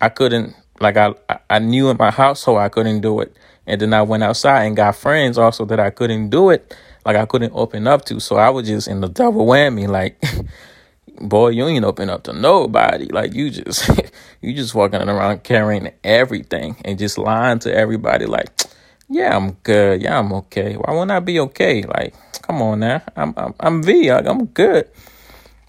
I 0.00 0.08
couldn't 0.08 0.54
like 0.80 0.96
I 0.96 1.14
I 1.50 1.58
knew 1.58 1.90
in 1.90 1.96
my 1.96 2.10
household 2.10 2.58
I 2.58 2.68
couldn't 2.68 3.00
do 3.00 3.20
it. 3.20 3.36
And 3.66 3.80
then 3.80 3.92
I 3.92 4.02
went 4.02 4.22
outside 4.22 4.64
and 4.64 4.76
got 4.76 4.96
friends 4.96 5.36
also 5.36 5.64
that 5.66 5.78
I 5.78 5.90
couldn't 5.90 6.30
do 6.30 6.50
it. 6.50 6.74
Like 7.04 7.16
I 7.16 7.26
couldn't 7.26 7.52
open 7.54 7.86
up 7.86 8.04
to. 8.06 8.20
So 8.20 8.36
I 8.36 8.50
was 8.50 8.66
just 8.66 8.88
in 8.88 9.00
the 9.00 9.08
double 9.08 9.46
whammy, 9.46 9.88
like 9.88 10.22
boy, 11.20 11.48
you 11.50 11.66
ain't 11.66 11.84
open 11.84 12.10
up 12.10 12.24
to 12.24 12.32
nobody. 12.32 13.06
Like 13.06 13.34
you 13.34 13.50
just 13.50 13.88
you 14.40 14.54
just 14.54 14.74
walking 14.74 15.02
around 15.02 15.42
carrying 15.42 15.92
everything 16.04 16.76
and 16.84 16.98
just 16.98 17.18
lying 17.18 17.58
to 17.60 17.74
everybody 17.74 18.26
like, 18.26 18.48
yeah, 19.08 19.36
I'm 19.36 19.52
good. 19.62 20.02
Yeah, 20.02 20.18
I'm 20.18 20.32
okay. 20.32 20.74
Why 20.74 20.92
wouldn't 20.92 21.10
I 21.10 21.20
be 21.20 21.40
okay? 21.40 21.82
Like, 21.82 22.14
come 22.42 22.62
on 22.62 22.80
now. 22.80 23.02
I'm 23.16 23.34
I'm, 23.36 23.54
I'm 23.60 23.82
V. 23.82 24.10
I'm 24.10 24.46
good. 24.46 24.88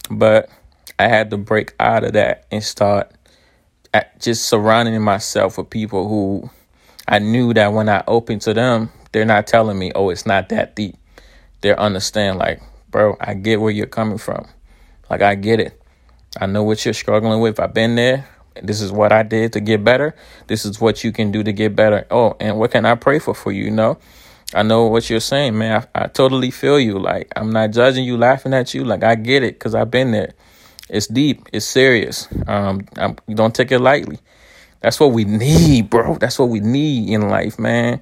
But 0.09 0.49
I 0.97 1.07
had 1.07 1.29
to 1.31 1.37
break 1.37 1.73
out 1.79 2.03
of 2.03 2.13
that 2.13 2.45
and 2.51 2.63
start 2.63 3.11
just 4.19 4.47
surrounding 4.47 5.01
myself 5.01 5.57
with 5.57 5.69
people 5.69 6.07
who 6.07 6.49
I 7.07 7.19
knew 7.19 7.53
that 7.53 7.73
when 7.73 7.89
I 7.89 8.03
opened 8.07 8.41
to 8.43 8.53
them, 8.53 8.91
they're 9.11 9.25
not 9.25 9.47
telling 9.47 9.79
me, 9.79 9.91
"Oh, 9.95 10.09
it's 10.09 10.25
not 10.25 10.49
that 10.49 10.75
deep." 10.75 10.95
They 11.61 11.75
understand 11.75 12.37
like, 12.37 12.61
"Bro, 12.91 13.17
I 13.19 13.33
get 13.33 13.61
where 13.61 13.71
you're 13.71 13.87
coming 13.87 14.17
from." 14.17 14.45
Like 15.09 15.21
I 15.21 15.35
get 15.35 15.59
it. 15.59 15.81
I 16.39 16.45
know 16.45 16.63
what 16.63 16.85
you're 16.85 16.93
struggling 16.93 17.39
with. 17.39 17.59
I've 17.59 17.73
been 17.73 17.95
there. 17.95 18.27
This 18.61 18.81
is 18.81 18.91
what 18.91 19.11
I 19.11 19.23
did 19.23 19.53
to 19.53 19.59
get 19.59 19.83
better. 19.83 20.15
This 20.47 20.65
is 20.65 20.79
what 20.79 21.03
you 21.03 21.11
can 21.11 21.31
do 21.31 21.43
to 21.43 21.51
get 21.51 21.75
better. 21.75 22.05
Oh, 22.11 22.35
and 22.39 22.59
what 22.59 22.71
can 22.71 22.85
I 22.85 22.95
pray 22.95 23.19
for 23.19 23.33
for 23.33 23.51
you? 23.51 23.65
You 23.65 23.71
know, 23.71 23.97
I 24.53 24.63
know 24.63 24.85
what 24.85 25.09
you're 25.09 25.19
saying, 25.19 25.57
man. 25.57 25.87
I, 25.95 26.03
I 26.03 26.07
totally 26.07 26.51
feel 26.51 26.79
you. 26.79 26.99
Like 26.99 27.31
I'm 27.35 27.51
not 27.51 27.71
judging 27.71 28.03
you, 28.03 28.17
laughing 28.17 28.53
at 28.53 28.73
you. 28.73 28.83
Like 28.83 29.03
I 29.03 29.15
get 29.15 29.43
it 29.43 29.55
because 29.55 29.73
I've 29.73 29.91
been 29.91 30.11
there. 30.11 30.33
It's 30.89 31.07
deep. 31.07 31.47
It's 31.53 31.65
serious. 31.65 32.27
Um, 32.47 32.85
I'm, 32.97 33.15
don't 33.33 33.53
take 33.53 33.71
it 33.71 33.79
lightly. 33.79 34.19
That's 34.81 34.99
what 34.99 35.11
we 35.11 35.25
need, 35.25 35.89
bro. 35.89 36.15
That's 36.15 36.39
what 36.39 36.49
we 36.49 36.59
need 36.59 37.09
in 37.09 37.29
life, 37.29 37.59
man. 37.59 38.01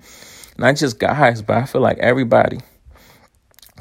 Not 0.58 0.76
just 0.76 1.00
guys, 1.00 1.41
but 1.41 1.58
I 1.58 1.65
feel 1.65 1.82
like 1.82 1.97
everybody. 2.00 2.60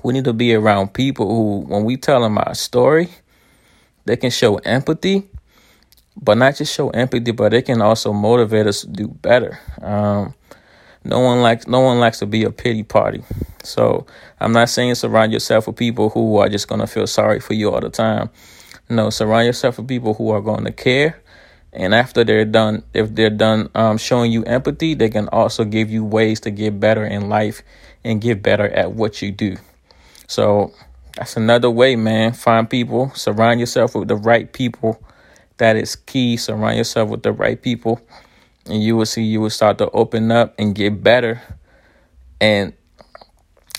We 0.02 0.12
need 0.12 0.24
to 0.24 0.32
be 0.32 0.54
around 0.54 0.94
people 0.94 1.28
who, 1.28 1.66
when 1.66 1.84
we 1.84 1.96
tell 1.96 2.20
them 2.20 2.38
our 2.38 2.54
story, 2.54 3.08
they 4.04 4.16
can 4.16 4.30
show 4.30 4.56
empathy, 4.56 5.28
but 6.16 6.38
not 6.38 6.56
just 6.56 6.72
show 6.72 6.90
empathy, 6.90 7.32
but 7.32 7.50
they 7.50 7.62
can 7.62 7.82
also 7.82 8.12
motivate 8.12 8.66
us 8.66 8.82
to 8.82 8.86
do 8.86 9.08
better. 9.08 9.58
Um, 9.82 10.34
no 11.02 11.20
one 11.20 11.40
likes 11.40 11.66
no 11.66 11.80
one 11.80 12.00
likes 12.00 12.18
to 12.18 12.26
be 12.26 12.44
a 12.44 12.50
pity 12.50 12.82
party. 12.82 13.22
So 13.62 14.06
I'm 14.40 14.52
not 14.52 14.68
saying 14.68 14.94
surround 14.96 15.32
yourself 15.32 15.66
with 15.66 15.76
people 15.76 16.10
who 16.10 16.36
are 16.38 16.48
just 16.48 16.68
gonna 16.68 16.86
feel 16.86 17.06
sorry 17.06 17.40
for 17.40 17.54
you 17.54 17.70
all 17.70 17.80
the 17.80 17.90
time. 17.90 18.30
No, 18.88 19.10
surround 19.10 19.46
yourself 19.46 19.78
with 19.78 19.88
people 19.88 20.14
who 20.14 20.30
are 20.30 20.40
going 20.40 20.64
to 20.64 20.72
care. 20.72 21.20
And 21.72 21.94
after 21.94 22.24
they're 22.24 22.44
done, 22.44 22.84
if 22.94 23.14
they're 23.14 23.30
done 23.30 23.68
um, 23.74 23.98
showing 23.98 24.32
you 24.32 24.44
empathy, 24.44 24.94
they 24.94 25.10
can 25.10 25.28
also 25.28 25.64
give 25.64 25.90
you 25.90 26.04
ways 26.04 26.40
to 26.40 26.50
get 26.50 26.80
better 26.80 27.04
in 27.04 27.28
life 27.28 27.62
and 28.04 28.20
get 28.20 28.42
better 28.42 28.68
at 28.68 28.92
what 28.92 29.20
you 29.20 29.32
do. 29.32 29.56
So 30.26 30.72
that's 31.16 31.36
another 31.36 31.70
way, 31.70 31.96
man. 31.96 32.32
Find 32.32 32.68
people, 32.68 33.10
surround 33.14 33.60
yourself 33.60 33.94
with 33.94 34.08
the 34.08 34.16
right 34.16 34.50
people. 34.52 35.02
That 35.58 35.76
is 35.76 35.96
key. 35.96 36.36
Surround 36.36 36.76
yourself 36.76 37.10
with 37.10 37.22
the 37.22 37.32
right 37.32 37.60
people, 37.60 38.00
and 38.66 38.82
you 38.82 38.96
will 38.96 39.06
see 39.06 39.22
you 39.22 39.40
will 39.40 39.50
start 39.50 39.78
to 39.78 39.90
open 39.90 40.30
up 40.30 40.54
and 40.58 40.74
get 40.74 41.02
better. 41.02 41.42
And 42.40 42.74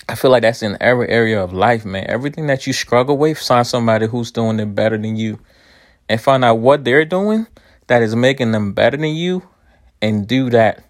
I 0.09 0.15
feel 0.15 0.31
like 0.31 0.43
that's 0.43 0.63
in 0.63 0.77
every 0.79 1.09
area 1.09 1.43
of 1.43 1.53
life, 1.53 1.85
man. 1.85 2.05
Everything 2.07 2.47
that 2.47 2.65
you 2.65 2.73
struggle 2.73 3.17
with, 3.17 3.37
find 3.37 3.67
somebody 3.67 4.07
who's 4.07 4.31
doing 4.31 4.59
it 4.59 4.73
better 4.73 4.97
than 4.97 5.15
you, 5.15 5.39
and 6.07 6.21
find 6.21 6.45
out 6.45 6.59
what 6.59 6.85
they're 6.85 7.05
doing 7.05 7.47
that 7.87 8.01
is 8.01 8.15
making 8.15 8.51
them 8.51 8.73
better 8.73 8.97
than 8.97 9.15
you, 9.15 9.43
and 10.01 10.27
do 10.27 10.49
that 10.49 10.83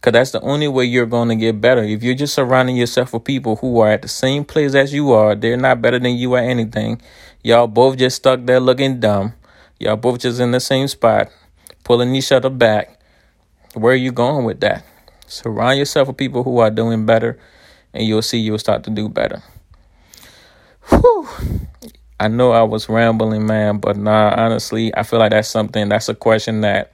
because 0.00 0.12
that's 0.12 0.30
the 0.30 0.40
only 0.40 0.66
way 0.66 0.86
you're 0.86 1.04
going 1.04 1.28
to 1.28 1.36
get 1.36 1.60
better. 1.60 1.82
If 1.84 2.02
you're 2.02 2.14
just 2.14 2.32
surrounding 2.32 2.74
yourself 2.74 3.12
with 3.12 3.24
people 3.24 3.56
who 3.56 3.80
are 3.80 3.90
at 3.90 4.00
the 4.00 4.08
same 4.08 4.46
place 4.46 4.74
as 4.74 4.94
you 4.94 5.12
are, 5.12 5.34
they're 5.34 5.58
not 5.58 5.82
better 5.82 5.98
than 5.98 6.16
you 6.16 6.36
at 6.36 6.44
anything. 6.44 7.02
Y'all 7.42 7.66
both 7.66 7.98
just 7.98 8.16
stuck 8.16 8.46
there 8.46 8.60
looking 8.60 8.98
dumb. 8.98 9.34
Y'all 9.78 9.96
both 9.96 10.20
just 10.20 10.40
in 10.40 10.52
the 10.52 10.60
same 10.60 10.88
spot, 10.88 11.28
pulling 11.84 12.14
each 12.14 12.32
other 12.32 12.48
back. 12.48 12.98
Where 13.74 13.92
are 13.92 13.96
you 13.96 14.10
going 14.10 14.46
with 14.46 14.60
that? 14.60 14.84
Surround 15.26 15.78
yourself 15.78 16.08
with 16.08 16.16
people 16.16 16.44
who 16.44 16.58
are 16.60 16.70
doing 16.70 17.04
better, 17.04 17.38
and 17.92 18.06
you'll 18.06 18.22
see 18.22 18.38
you'll 18.38 18.58
start 18.58 18.84
to 18.84 18.90
do 18.90 19.08
better. 19.08 19.42
Whew. 20.88 21.28
I 22.18 22.28
know 22.28 22.52
I 22.52 22.62
was 22.62 22.88
rambling, 22.88 23.46
man, 23.46 23.78
but 23.78 23.96
nah, 23.96 24.34
honestly, 24.36 24.94
I 24.94 25.02
feel 25.02 25.18
like 25.18 25.30
that's 25.30 25.48
something, 25.48 25.88
that's 25.88 26.08
a 26.08 26.14
question 26.14 26.60
that 26.60 26.92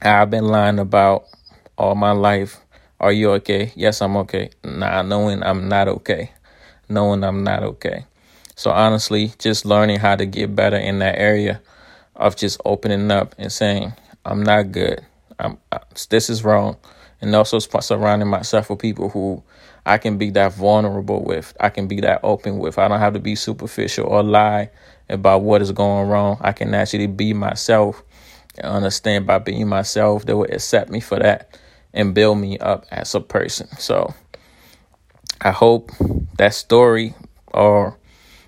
I've 0.00 0.30
been 0.30 0.46
lying 0.46 0.78
about 0.78 1.24
all 1.76 1.94
my 1.94 2.12
life. 2.12 2.60
Are 3.00 3.12
you 3.12 3.32
okay? 3.32 3.72
Yes, 3.76 4.00
I'm 4.00 4.16
okay. 4.18 4.50
Nah, 4.64 5.02
knowing 5.02 5.42
I'm 5.42 5.68
not 5.68 5.88
okay. 5.88 6.30
Knowing 6.88 7.22
I'm 7.22 7.44
not 7.44 7.62
okay. 7.62 8.06
So 8.56 8.70
honestly, 8.70 9.32
just 9.38 9.64
learning 9.64 9.98
how 9.98 10.16
to 10.16 10.26
get 10.26 10.54
better 10.54 10.76
in 10.76 11.00
that 11.00 11.18
area 11.18 11.60
of 12.16 12.36
just 12.36 12.60
opening 12.64 13.10
up 13.10 13.34
and 13.36 13.52
saying, 13.52 13.92
I'm 14.24 14.42
not 14.42 14.72
good. 14.72 15.04
I'm 15.38 15.58
I, 15.72 15.80
this 16.08 16.30
is 16.30 16.44
wrong. 16.44 16.76
And 17.24 17.34
also 17.34 17.58
surrounding 17.58 18.28
myself 18.28 18.68
with 18.68 18.80
people 18.80 19.08
who 19.08 19.42
I 19.86 19.96
can 19.96 20.18
be 20.18 20.30
that 20.32 20.52
vulnerable 20.52 21.24
with. 21.24 21.56
I 21.58 21.70
can 21.70 21.88
be 21.88 22.02
that 22.02 22.20
open 22.22 22.58
with. 22.58 22.78
I 22.78 22.86
don't 22.86 23.00
have 23.00 23.14
to 23.14 23.18
be 23.18 23.34
superficial 23.34 24.06
or 24.06 24.22
lie 24.22 24.70
about 25.08 25.40
what 25.40 25.62
is 25.62 25.72
going 25.72 26.08
wrong. 26.08 26.36
I 26.42 26.52
can 26.52 26.74
actually 26.74 27.06
be 27.06 27.32
myself 27.32 28.02
and 28.58 28.66
understand 28.66 29.26
by 29.26 29.38
being 29.38 29.68
myself, 29.68 30.26
they 30.26 30.34
will 30.34 30.44
accept 30.44 30.90
me 30.90 31.00
for 31.00 31.18
that 31.18 31.58
and 31.94 32.14
build 32.14 32.36
me 32.38 32.58
up 32.58 32.84
as 32.90 33.14
a 33.14 33.20
person. 33.20 33.68
So 33.78 34.12
I 35.40 35.50
hope 35.50 35.92
that 36.36 36.52
story 36.52 37.14
or 37.46 37.96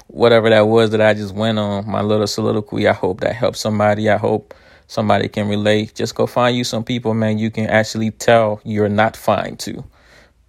whatever 0.08 0.50
that 0.50 0.68
was 0.68 0.90
that 0.90 1.00
I 1.00 1.14
just 1.14 1.34
went 1.34 1.58
on, 1.58 1.90
my 1.90 2.02
little 2.02 2.26
soliloquy, 2.26 2.86
I 2.86 2.92
hope 2.92 3.20
that 3.20 3.34
helped 3.34 3.56
somebody. 3.56 4.10
I 4.10 4.18
hope 4.18 4.52
somebody 4.86 5.28
can 5.28 5.48
relate. 5.48 5.94
Just 5.94 6.14
go 6.14 6.26
find 6.26 6.56
you 6.56 6.64
some 6.64 6.84
people, 6.84 7.14
man, 7.14 7.38
you 7.38 7.50
can 7.50 7.66
actually 7.66 8.10
tell 8.10 8.60
you're 8.64 8.88
not 8.88 9.16
fine 9.16 9.56
to. 9.58 9.84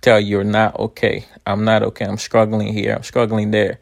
Tell 0.01 0.19
you're 0.19 0.43
not 0.43 0.77
okay. 0.79 1.25
I'm 1.45 1.63
not 1.63 1.83
okay. 1.83 2.05
I'm 2.05 2.17
struggling 2.17 2.73
here. 2.73 2.93
I'm 2.93 3.03
struggling 3.03 3.51
there. 3.51 3.79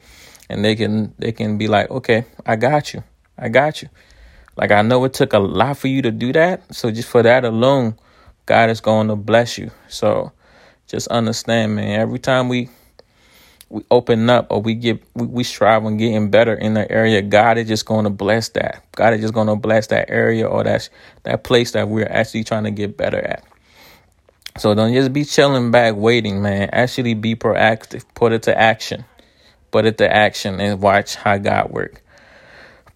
And 0.49 0.63
they 0.63 0.75
can 0.75 1.13
they 1.19 1.31
can 1.31 1.57
be 1.57 1.67
like, 1.67 1.89
"Okay, 1.89 2.25
I 2.45 2.55
got 2.55 2.93
you. 2.93 3.03
I 3.37 3.49
got 3.49 3.81
you." 3.81 3.89
Like 4.55 4.71
I 4.71 4.81
know 4.81 5.03
it 5.03 5.13
took 5.13 5.33
a 5.33 5.39
lot 5.39 5.77
for 5.77 5.87
you 5.87 6.01
to 6.03 6.11
do 6.11 6.31
that. 6.33 6.73
So 6.73 6.91
just 6.91 7.09
for 7.09 7.21
that 7.23 7.43
alone, 7.43 7.97
God 8.45 8.69
is 8.69 8.79
going 8.79 9.07
to 9.09 9.15
bless 9.15 9.57
you. 9.57 9.71
So 9.89 10.31
just 10.87 11.07
understand, 11.07 11.75
man, 11.75 11.99
every 11.99 12.19
time 12.19 12.47
we 12.47 12.69
we 13.69 13.83
open 13.91 14.29
up 14.29 14.47
or 14.51 14.61
we 14.61 14.75
get 14.75 15.01
we, 15.15 15.25
we 15.25 15.43
strive 15.43 15.85
on 15.85 15.97
getting 15.97 16.29
better 16.29 16.53
in 16.53 16.73
the 16.73 16.89
area, 16.91 17.21
God 17.21 17.57
is 17.57 17.67
just 17.67 17.85
going 17.85 18.03
to 18.03 18.09
bless 18.09 18.49
that. 18.49 18.83
God 18.93 19.13
is 19.13 19.21
just 19.21 19.33
going 19.33 19.47
to 19.47 19.55
bless 19.55 19.87
that 19.87 20.09
area 20.09 20.47
or 20.47 20.63
that 20.63 20.89
that 21.23 21.43
place 21.43 21.71
that 21.71 21.89
we're 21.89 22.07
actually 22.09 22.43
trying 22.43 22.65
to 22.65 22.71
get 22.71 22.97
better 22.97 23.19
at. 23.19 23.43
So 24.57 24.73
don't 24.73 24.93
just 24.93 25.11
be 25.11 25.25
chilling 25.25 25.71
back 25.71 25.95
waiting, 25.95 26.41
man. 26.41 26.69
Actually 26.71 27.13
be 27.13 27.35
proactive. 27.35 28.05
Put 28.13 28.31
it 28.31 28.43
to 28.43 28.57
action. 28.57 29.03
Put 29.71 29.85
it 29.85 29.97
to 29.97 30.13
action 30.13 30.61
and 30.61 30.81
watch 30.81 31.15
how 31.15 31.37
God 31.37 31.71
work. 31.71 32.01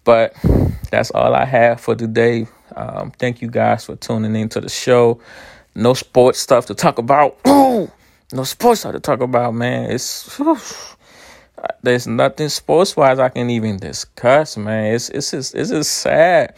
But 0.04 0.34
that's 0.90 1.10
all 1.10 1.34
I 1.34 1.44
have 1.44 1.80
for 1.80 1.94
today. 1.94 2.46
Um, 2.74 3.10
thank 3.10 3.42
you 3.42 3.50
guys 3.50 3.84
for 3.84 3.96
tuning 3.96 4.34
in 4.36 4.48
to 4.50 4.60
the 4.60 4.70
show. 4.70 5.20
No 5.74 5.92
sports 5.92 6.38
stuff 6.38 6.66
to 6.66 6.74
talk 6.74 6.98
about. 6.98 7.38
No 8.32 8.44
sports 8.44 8.82
to 8.82 9.00
talk 9.00 9.20
about, 9.20 9.54
man. 9.54 9.90
It's 9.90 10.36
whew, 10.36 10.58
there's 11.82 12.06
nothing 12.06 12.48
sports 12.48 12.96
wise 12.96 13.18
I 13.18 13.28
can 13.28 13.50
even 13.50 13.76
discuss, 13.76 14.56
man. 14.56 14.94
It's 14.94 15.08
it's 15.08 15.32
just 15.32 15.54
it's 15.54 15.70
just 15.70 15.90
sad. 15.90 16.54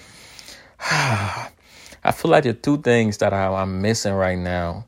I 0.81 2.11
feel 2.13 2.31
like 2.31 2.45
the 2.45 2.53
two 2.53 2.79
things 2.79 3.19
that 3.19 3.33
I, 3.33 3.47
I'm 3.47 3.81
missing 3.81 4.13
right 4.13 4.39
now 4.39 4.87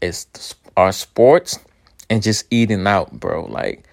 is 0.00 0.26
our 0.76 0.92
sports 0.92 1.58
and 2.08 2.22
just 2.22 2.46
eating 2.50 2.86
out, 2.86 3.12
bro. 3.12 3.44
Like 3.44 3.84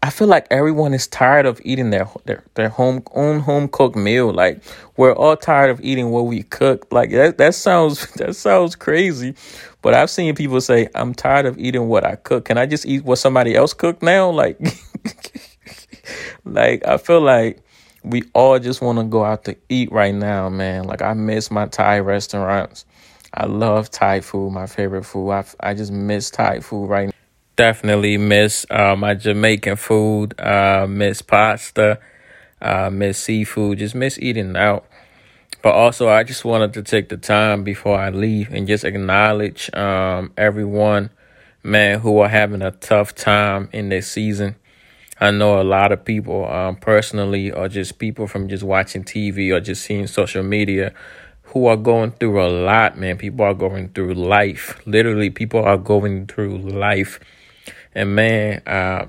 I 0.00 0.10
feel 0.10 0.28
like 0.28 0.46
everyone 0.50 0.94
is 0.94 1.08
tired 1.08 1.44
of 1.44 1.60
eating 1.64 1.90
their 1.90 2.08
their, 2.24 2.44
their 2.54 2.68
home 2.68 3.02
own 3.14 3.40
home 3.40 3.68
cooked 3.68 3.96
meal. 3.96 4.32
Like 4.32 4.62
we're 4.96 5.12
all 5.12 5.36
tired 5.36 5.70
of 5.70 5.80
eating 5.80 6.10
what 6.10 6.26
we 6.26 6.44
cook. 6.44 6.86
Like 6.92 7.10
that 7.10 7.38
that 7.38 7.54
sounds 7.54 8.06
that 8.14 8.36
sounds 8.36 8.76
crazy, 8.76 9.34
but 9.82 9.94
I've 9.94 10.10
seen 10.10 10.34
people 10.36 10.60
say, 10.60 10.88
"I'm 10.94 11.14
tired 11.14 11.46
of 11.46 11.58
eating 11.58 11.88
what 11.88 12.04
I 12.04 12.14
cook. 12.14 12.44
Can 12.44 12.58
I 12.58 12.66
just 12.66 12.86
eat 12.86 13.04
what 13.04 13.16
somebody 13.16 13.56
else 13.56 13.74
cooked 13.74 14.02
now?" 14.02 14.30
Like, 14.38 14.60
like 16.44 16.86
I 16.86 16.96
feel 16.96 17.20
like 17.20 17.60
we 18.04 18.22
all 18.34 18.58
just 18.60 18.80
want 18.80 18.98
to 18.98 19.04
go 19.04 19.24
out 19.24 19.44
to 19.44 19.56
eat 19.68 19.90
right 19.90 20.14
now, 20.14 20.48
man. 20.48 20.84
Like 20.84 21.02
I 21.02 21.12
miss 21.14 21.50
my 21.50 21.66
Thai 21.66 21.98
restaurants. 21.98 22.84
I 23.34 23.46
love 23.46 23.90
Thai 23.90 24.20
food, 24.20 24.52
my 24.52 24.66
favorite 24.66 25.04
food. 25.04 25.30
I 25.32 25.44
I 25.60 25.74
just 25.74 25.90
miss 25.90 26.30
Thai 26.30 26.60
food 26.60 26.86
right 26.86 27.06
now 27.06 27.17
definitely 27.58 28.16
miss 28.16 28.64
uh, 28.70 28.94
my 28.94 29.14
Jamaican 29.14 29.74
food, 29.74 30.38
uh, 30.40 30.86
miss 30.88 31.20
pasta, 31.20 31.98
uh, 32.62 32.88
miss 32.88 33.18
seafood, 33.18 33.78
just 33.78 33.96
miss 33.96 34.16
eating 34.20 34.56
out. 34.56 34.86
But 35.60 35.74
also, 35.74 36.08
I 36.08 36.22
just 36.22 36.44
wanted 36.44 36.72
to 36.74 36.82
take 36.84 37.08
the 37.08 37.16
time 37.16 37.64
before 37.64 37.98
I 37.98 38.10
leave 38.10 38.52
and 38.52 38.68
just 38.68 38.84
acknowledge 38.84 39.74
um, 39.74 40.32
everyone, 40.36 41.10
man, 41.64 41.98
who 41.98 42.20
are 42.20 42.28
having 42.28 42.62
a 42.62 42.70
tough 42.70 43.12
time 43.16 43.68
in 43.72 43.88
this 43.88 44.08
season. 44.08 44.54
I 45.20 45.32
know 45.32 45.60
a 45.60 45.64
lot 45.64 45.90
of 45.90 46.04
people 46.04 46.48
um, 46.48 46.76
personally, 46.76 47.50
or 47.50 47.68
just 47.68 47.98
people 47.98 48.28
from 48.28 48.48
just 48.48 48.62
watching 48.62 49.02
TV 49.02 49.52
or 49.52 49.58
just 49.58 49.82
seeing 49.82 50.06
social 50.06 50.44
media, 50.44 50.94
who 51.42 51.66
are 51.66 51.76
going 51.76 52.12
through 52.12 52.40
a 52.40 52.46
lot, 52.46 52.96
man. 52.96 53.18
People 53.18 53.44
are 53.44 53.54
going 53.54 53.88
through 53.88 54.14
life. 54.14 54.80
Literally, 54.86 55.30
people 55.30 55.64
are 55.64 55.78
going 55.78 56.28
through 56.28 56.58
life 56.58 57.18
and 57.98 58.14
man, 58.14 58.62
uh, 58.64 59.06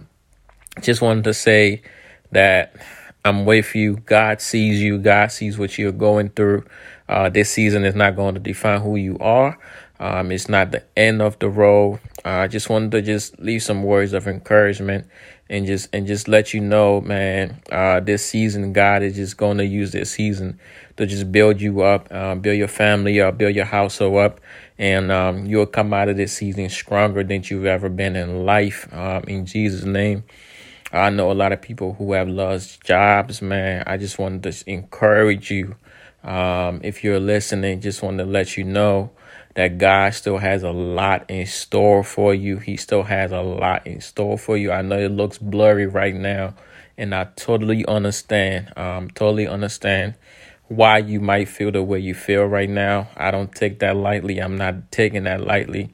just 0.82 1.02
wanted 1.02 1.26
to 1.26 1.34
say 1.34 1.84
that 2.32 2.76
I'm 3.24 3.46
with 3.46 3.76
you. 3.76 3.98
God 3.98 4.42
sees 4.42 4.82
you. 4.82 4.98
God 4.98 5.32
sees 5.32 5.60
what 5.60 5.78
you're 5.78 5.92
going 5.92 6.30
through. 6.30 6.66
Uh, 7.08 7.30
this 7.30 7.52
season 7.52 7.86
is 7.86 7.94
not 7.94 8.16
going 8.16 8.34
to 8.34 8.40
define 8.40 8.82
who 8.82 8.96
you 8.96 9.18
are. 9.20 9.60
Um, 10.00 10.32
it's 10.32 10.50
not 10.50 10.72
the 10.72 10.84
end 10.98 11.22
of 11.22 11.38
the 11.38 11.50
road. 11.50 12.00
Uh, 12.26 12.30
I 12.30 12.48
just 12.48 12.70
wanted 12.70 12.92
to 12.94 13.02
just 13.02 13.38
leave 13.40 13.62
some 13.62 13.84
words 13.84 14.14
of 14.14 14.28
encouragement 14.28 15.08
and 15.50 15.68
just 15.68 15.90
and 15.94 16.08
just 16.08 16.28
let 16.28 16.54
you 16.54 16.62
know, 16.62 17.02
man. 17.02 17.62
Uh, 17.72 18.00
this 18.00 18.26
season, 18.26 18.74
God 18.74 19.04
is 19.04 19.16
just 19.16 19.38
going 19.38 19.58
to 19.58 19.66
use 19.66 19.92
this 19.92 20.12
season 20.12 20.60
to 20.98 21.06
just 21.06 21.32
build 21.32 21.62
you 21.62 21.82
up, 21.82 22.08
uh, 22.12 22.36
build 22.36 22.58
your 22.58 22.68
family 22.68 23.22
up, 23.22 23.38
build 23.38 23.56
your 23.56 23.66
household 23.66 24.18
up, 24.18 24.40
and 24.80 25.12
um, 25.12 25.46
you'll 25.46 25.66
come 25.66 25.94
out 25.94 26.08
of 26.08 26.16
this 26.16 26.34
season 26.34 26.70
stronger 26.70 27.22
than 27.24 27.44
you've 27.44 27.66
ever 27.66 27.90
been 27.90 28.16
in 28.16 28.46
life. 28.46 28.88
Um, 28.94 29.26
in 29.26 29.46
Jesus' 29.46 29.84
name. 29.84 30.24
I 30.92 31.12
know 31.12 31.32
a 31.32 31.34
lot 31.34 31.52
of 31.52 31.62
people 31.62 31.94
who 31.94 32.14
have 32.14 32.28
lost 32.28 32.84
jobs, 32.84 33.44
man. 33.44 33.84
I 33.86 33.98
just 33.98 34.18
wanted 34.18 34.52
to 34.52 34.70
encourage 34.72 35.52
you. 35.52 35.76
Um, 36.24 36.82
if 36.84 37.04
you're 37.04 37.20
listening, 37.20 37.82
just 37.82 38.02
want 38.02 38.18
to 38.18 38.26
let 38.26 38.58
you 38.58 38.64
know 38.64 39.12
that 39.54 39.78
God 39.78 40.14
still 40.14 40.38
has 40.38 40.64
a 40.64 40.72
lot 40.72 41.30
in 41.30 41.46
store 41.46 42.04
for 42.04 42.34
you. 42.34 42.58
He 42.58 42.76
still 42.78 43.04
has 43.04 43.32
a 43.32 43.42
lot 43.42 43.86
in 43.86 44.02
store 44.02 44.38
for 44.38 44.58
you. 44.58 44.72
I 44.72 44.82
know 44.82 44.98
it 44.98 45.12
looks 45.12 45.38
blurry 45.38 45.86
right 45.86 46.16
now, 46.16 46.56
and 46.98 47.14
I 47.14 47.26
totally 47.36 47.86
understand. 47.86 48.74
Um, 48.76 49.12
totally 49.12 49.48
understand 49.48 50.16
why 50.70 51.00
you 51.00 51.20
might 51.20 51.50
feel 51.50 51.72
the 51.72 51.82
way 51.82 52.00
you 52.00 52.14
feel 52.14 52.46
right 52.46 52.70
now. 52.70 53.10
I 53.18 53.32
don't 53.32 53.54
take 53.54 53.80
that 53.80 53.96
lightly. 53.98 54.38
I'm 54.38 54.56
not 54.56 54.92
taking 54.92 55.24
that 55.24 55.42
lightly. 55.42 55.92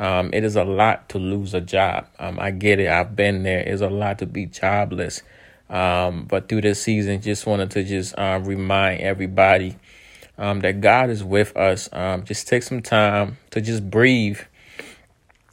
Um, 0.00 0.30
it 0.32 0.42
is 0.42 0.56
a 0.56 0.64
lot 0.64 1.08
to 1.10 1.18
lose 1.18 1.54
a 1.54 1.60
job. 1.60 2.08
Um, 2.18 2.38
I 2.40 2.50
get 2.50 2.80
it. 2.80 2.88
I've 2.88 3.14
been 3.14 3.44
there. 3.44 3.60
It's 3.60 3.82
a 3.82 3.88
lot 3.88 4.18
to 4.18 4.26
be 4.26 4.46
jobless. 4.46 5.22
Um, 5.70 6.24
but 6.24 6.48
through 6.48 6.62
this 6.62 6.82
season, 6.82 7.20
just 7.22 7.46
wanted 7.46 7.70
to 7.72 7.84
just 7.84 8.18
um, 8.18 8.44
remind 8.44 9.00
everybody 9.00 9.76
um, 10.38 10.60
that 10.60 10.80
God 10.80 11.08
is 11.08 11.22
with 11.22 11.56
us. 11.56 11.88
Um, 11.92 12.24
just 12.24 12.48
take 12.48 12.64
some 12.64 12.82
time 12.82 13.38
to 13.50 13.60
just 13.60 13.88
breathe. 13.88 14.40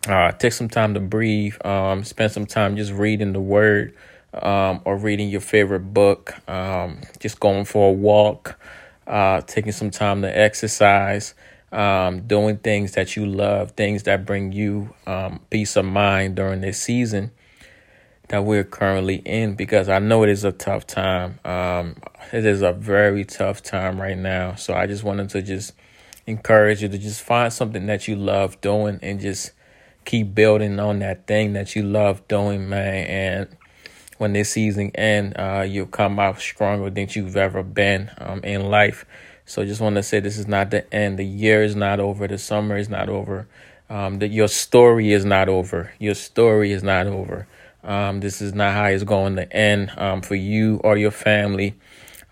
Uh, 0.08 0.32
take 0.32 0.52
some 0.52 0.68
time 0.68 0.96
to 0.96 1.00
breathe. 1.00 1.56
Spend 2.04 2.32
some 2.32 2.48
time 2.48 2.76
just 2.76 2.92
reading 2.92 3.34
the 3.34 3.40
Word 3.40 3.96
um, 4.34 4.82
or 4.86 4.98
reading 4.98 5.30
your 5.30 5.42
favorite 5.42 5.94
book. 5.94 6.36
Um, 6.50 7.02
just 7.20 7.40
going 7.40 7.66
for 7.66 7.90
a 7.90 7.94
walk. 7.94 8.60
Uh, 9.06 9.42
taking 9.42 9.72
some 9.74 9.92
time 9.92 10.22
to 10.22 10.38
exercise. 10.38 11.34
Um, 11.72 12.28
doing 12.28 12.58
things 12.58 12.92
that 12.94 13.16
you 13.16 13.26
love, 13.26 13.72
things 13.72 14.04
that 14.04 14.26
bring 14.26 14.52
you 14.52 14.94
um, 15.08 15.40
peace 15.50 15.76
of 15.76 15.86
mind 15.86 16.36
during 16.36 16.62
this 16.62 16.80
season 16.80 17.32
that 18.30 18.46
we're 18.46 18.64
currently 18.64 19.18
in 19.18 19.56
because 19.56 19.90
I 19.90 20.00
know 20.00 20.24
it 20.24 20.30
is 20.30 20.44
a 20.44 20.52
tough 20.52 20.88
time. 20.88 21.40
Um, 21.44 21.98
it 22.32 22.46
is 22.46 22.62
a 22.62 22.74
very 22.74 23.26
tough 23.26 23.62
time 23.62 24.02
right 24.02 24.18
now. 24.18 24.56
So 24.56 24.74
I 24.74 24.88
just 24.88 25.04
wanted 25.04 25.30
to 25.32 25.42
just 25.42 25.74
encourage 26.26 26.82
you 26.82 26.90
to 26.90 26.98
just 26.98 27.22
find 27.22 27.52
something 27.52 27.86
that 27.88 28.08
you 28.08 28.16
love 28.16 28.60
doing 28.62 29.00
and 29.02 29.20
just 29.20 29.52
keep 30.06 30.34
building 30.34 30.80
on 30.80 31.00
that 31.00 31.28
thing 31.28 31.54
that 31.54 31.76
you 31.76 31.84
love 31.84 32.28
doing, 32.28 32.70
man. 32.70 33.06
And 33.08 33.58
when 34.24 34.32
this 34.32 34.52
season 34.52 34.90
end, 34.96 35.34
uh, 35.38 35.66
you'll 35.68 35.86
come 35.86 36.18
out 36.18 36.40
stronger 36.40 36.90
than 36.90 37.10
you've 37.12 37.36
ever 37.36 37.62
been 37.62 38.10
um, 38.20 38.40
in 38.46 38.70
life. 38.70 39.06
So 39.46 39.66
just 39.66 39.82
want 39.82 39.98
to 39.98 40.04
say 40.04 40.22
this 40.22 40.38
is 40.38 40.48
not 40.48 40.72
the 40.72 40.92
end. 40.94 41.20
The 41.20 41.26
year 41.26 41.62
is 41.62 41.76
not 41.76 42.00
over. 42.00 42.26
The 42.26 42.38
summer 42.38 42.78
is 42.78 42.88
not 42.88 43.10
over. 43.10 43.48
Um, 43.90 44.20
that 44.20 44.30
your 44.30 44.48
story 44.48 45.12
is 45.12 45.26
not 45.26 45.50
over. 45.50 45.92
Your 46.00 46.16
story 46.16 46.72
is 46.72 46.84
not 46.84 47.06
over. 47.06 47.48
Um, 47.84 48.22
this 48.22 48.42
is 48.42 48.54
not 48.54 48.74
how 48.74 48.86
it's 48.86 49.04
going 49.04 49.36
to 49.36 49.54
end 49.54 49.92
um, 49.98 50.22
for 50.22 50.36
you 50.36 50.80
or 50.86 50.96
your 50.96 51.12
family. 51.12 51.76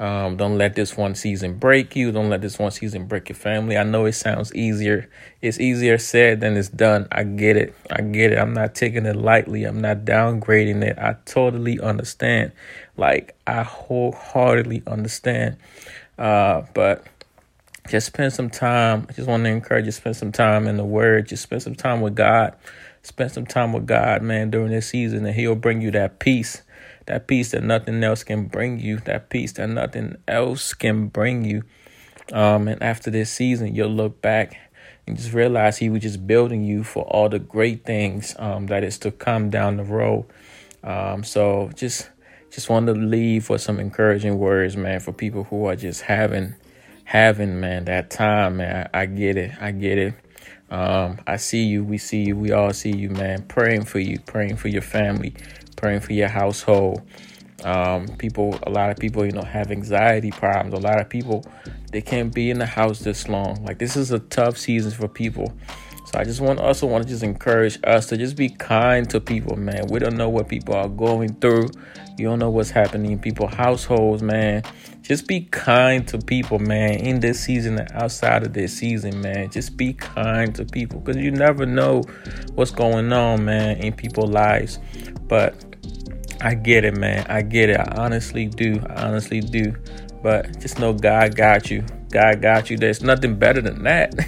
Um, 0.02 0.36
don't 0.36 0.58
let 0.58 0.74
this 0.74 0.98
one 0.98 1.14
season 1.14 1.60
break 1.60 1.96
you. 1.96 2.12
Don't 2.12 2.32
let 2.32 2.42
this 2.42 2.58
one 2.58 2.72
season 2.72 3.06
break 3.06 3.30
your 3.30 3.36
family. 3.36 3.78
I 3.78 3.84
know 3.84 4.06
it 4.06 4.14
sounds 4.14 4.52
easier. 4.56 5.08
It's 5.44 5.60
easier 5.60 6.00
said 6.00 6.42
than 6.42 6.58
it's 6.58 6.70
done. 6.70 7.08
I 7.12 7.24
get 7.24 7.56
it. 7.56 7.76
I 7.92 8.02
get 8.02 8.32
it. 8.32 8.40
I'm 8.40 8.56
not 8.56 8.74
taking 8.74 9.06
it 9.06 9.16
lightly. 9.16 9.64
I'm 9.64 9.80
not 9.80 9.98
downgrading 9.98 10.84
it. 10.84 10.98
I 10.98 11.18
totally 11.26 11.80
understand. 11.80 12.52
Like, 12.98 13.36
I 13.46 13.62
wholeheartedly 13.62 14.82
understand. 14.88 15.58
Uh, 16.18 16.64
but 16.74 17.06
just 17.88 18.08
spend 18.08 18.34
some 18.34 18.50
time. 18.50 19.06
I 19.08 19.14
just 19.14 19.28
want 19.28 19.44
to 19.44 19.52
encourage 19.52 19.86
you 19.86 19.92
spend 19.92 20.16
some 20.16 20.32
time 20.32 20.66
in 20.66 20.78
the 20.78 20.84
Word. 20.84 21.28
Just 21.28 21.44
spend 21.44 21.62
some 21.62 21.76
time 21.76 22.02
with 22.02 22.16
God. 22.16 22.56
Spend 23.04 23.32
some 23.32 23.46
time 23.46 23.72
with 23.72 23.86
God, 23.86 24.24
man, 24.24 24.50
during 24.50 24.72
this 24.72 24.88
season, 24.88 25.28
and 25.28 25.36
He'll 25.36 25.54
bring 25.54 25.80
you 25.80 25.92
that 25.92 26.18
peace. 26.18 26.64
That 27.08 27.28
peace 27.28 27.52
that 27.52 27.64
nothing 27.64 28.04
else 28.04 28.24
can 28.24 28.46
bring 28.46 28.80
you. 28.80 28.98
That 29.00 29.30
peace 29.30 29.54
that 29.54 29.68
nothing 29.68 30.16
else 30.28 30.74
can 30.74 31.08
bring 31.08 31.46
you. 31.46 31.64
Um, 32.32 32.68
and 32.68 32.82
after 32.82 33.10
this 33.10 33.32
season, 33.32 33.76
you'll 33.76 33.90
look 33.90 34.22
back 34.22 34.58
and 35.08 35.18
just 35.18 35.34
realize 35.34 35.78
He 35.78 35.90
was 35.90 36.02
just 36.02 36.26
building 36.28 36.64
you 36.64 36.84
for 36.84 37.04
all 37.04 37.30
the 37.30 37.40
great 37.40 37.86
things 37.86 38.36
um, 38.40 38.68
that 38.68 38.84
is 38.84 38.98
to 39.00 39.12
come 39.12 39.50
down 39.50 39.78
the 39.78 39.84
road. 39.84 40.26
Um, 40.84 41.24
so 41.24 41.72
just 41.76 42.10
just 42.50 42.70
wanted 42.70 42.96
to 42.96 43.00
leave 43.00 43.46
for 43.46 43.58
some 43.58 43.80
encouraging 43.80 44.38
words, 44.38 44.76
man, 44.76 45.00
for 45.00 45.14
people 45.14 45.46
who 45.46 45.66
are 45.66 45.76
just 45.76 46.02
having 46.02 46.56
having, 47.06 47.60
man, 47.60 47.86
that 47.86 48.10
time, 48.10 48.58
man. 48.58 48.90
I, 48.94 49.02
I 49.02 49.06
get 49.06 49.38
it. 49.38 49.52
I 49.60 49.72
get 49.72 49.98
it. 49.98 50.14
Um, 50.70 51.20
I 51.28 51.36
see 51.36 51.64
you. 51.64 51.84
We 51.84 51.98
see 51.98 52.24
you. 52.24 52.38
We 52.38 52.52
all 52.52 52.72
see 52.72 52.96
you, 52.96 53.10
man. 53.10 53.44
Praying 53.44 53.84
for 53.86 54.00
you, 54.00 54.20
praying 54.20 54.56
for 54.56 54.70
your 54.70 54.82
family, 54.82 55.34
praying 55.76 56.02
for 56.02 56.14
your 56.14 56.28
household. 56.28 57.02
Um, 57.64 58.08
people, 58.18 58.58
a 58.64 58.70
lot 58.72 58.90
of 58.90 58.98
people, 58.98 59.26
you 59.26 59.32
know, 59.32 59.44
have 59.44 59.72
anxiety 59.72 60.32
problems. 60.32 60.74
A 60.74 60.78
lot 60.78 61.00
of 61.00 61.10
people, 61.10 61.46
they 61.92 62.02
can't 62.02 62.34
be 62.34 62.50
in 62.50 62.58
the 62.58 62.66
house 62.66 63.00
this 63.00 63.28
long. 63.28 63.64
Like 63.64 63.78
this 63.78 63.96
is 63.96 64.12
a 64.12 64.20
tough 64.20 64.58
season 64.58 64.92
for 64.92 65.08
people. 65.08 65.54
So 66.06 66.20
I 66.20 66.24
just 66.24 66.42
want 66.42 66.60
also 66.60 66.88
want 66.88 67.04
to 67.04 67.10
just 67.10 67.24
encourage 67.24 67.80
us 67.84 68.08
to 68.08 68.18
just 68.18 68.36
be 68.36 68.50
kind 68.50 69.10
to 69.12 69.22
people, 69.22 69.56
man. 69.56 69.88
We 69.88 70.00
don't 70.00 70.18
know 70.18 70.30
what 70.30 70.48
people 70.50 70.76
are 70.76 70.90
going 70.90 71.36
through. 71.36 71.70
You 72.22 72.28
don't 72.28 72.38
know 72.38 72.52
what's 72.52 72.70
happening 72.70 73.14
in 73.14 73.20
people's 73.20 73.56
households, 73.56 74.22
man. 74.22 74.62
Just 75.02 75.28
be 75.28 75.42
kind 75.50 76.08
to 76.10 76.20
people, 76.20 76.60
man. 76.60 77.00
In 77.00 77.20
this 77.20 77.40
season 77.40 77.80
and 77.80 77.92
outside 77.94 78.44
of 78.44 78.54
this 78.54 78.78
season, 78.78 79.20
man. 79.22 79.50
Just 79.50 79.76
be 79.76 79.94
kind 79.94 80.54
to 80.54 80.64
people 80.64 81.00
because 81.00 81.20
you 81.20 81.32
never 81.32 81.66
know 81.66 82.04
what's 82.54 82.70
going 82.70 83.12
on, 83.12 83.44
man, 83.44 83.78
in 83.78 83.92
people's 83.94 84.30
lives. 84.30 84.78
But 85.24 85.56
I 86.42 86.54
get 86.54 86.86
it, 86.86 86.96
man. 86.96 87.26
I 87.28 87.42
get 87.42 87.72
it. 87.72 87.80
I 87.80 87.92
honestly 87.98 88.46
do. 88.46 88.80
I 88.88 89.08
honestly 89.08 89.40
do. 89.40 89.76
But 90.22 90.60
just 90.60 90.78
know 90.78 90.94
God 90.94 91.36
got 91.36 91.72
you. 91.72 91.84
God 92.12 92.40
got 92.40 92.70
you. 92.70 92.78
There's 92.78 93.02
nothing 93.02 93.40
better 93.40 93.62
than 93.62 93.82
that. 93.84 94.14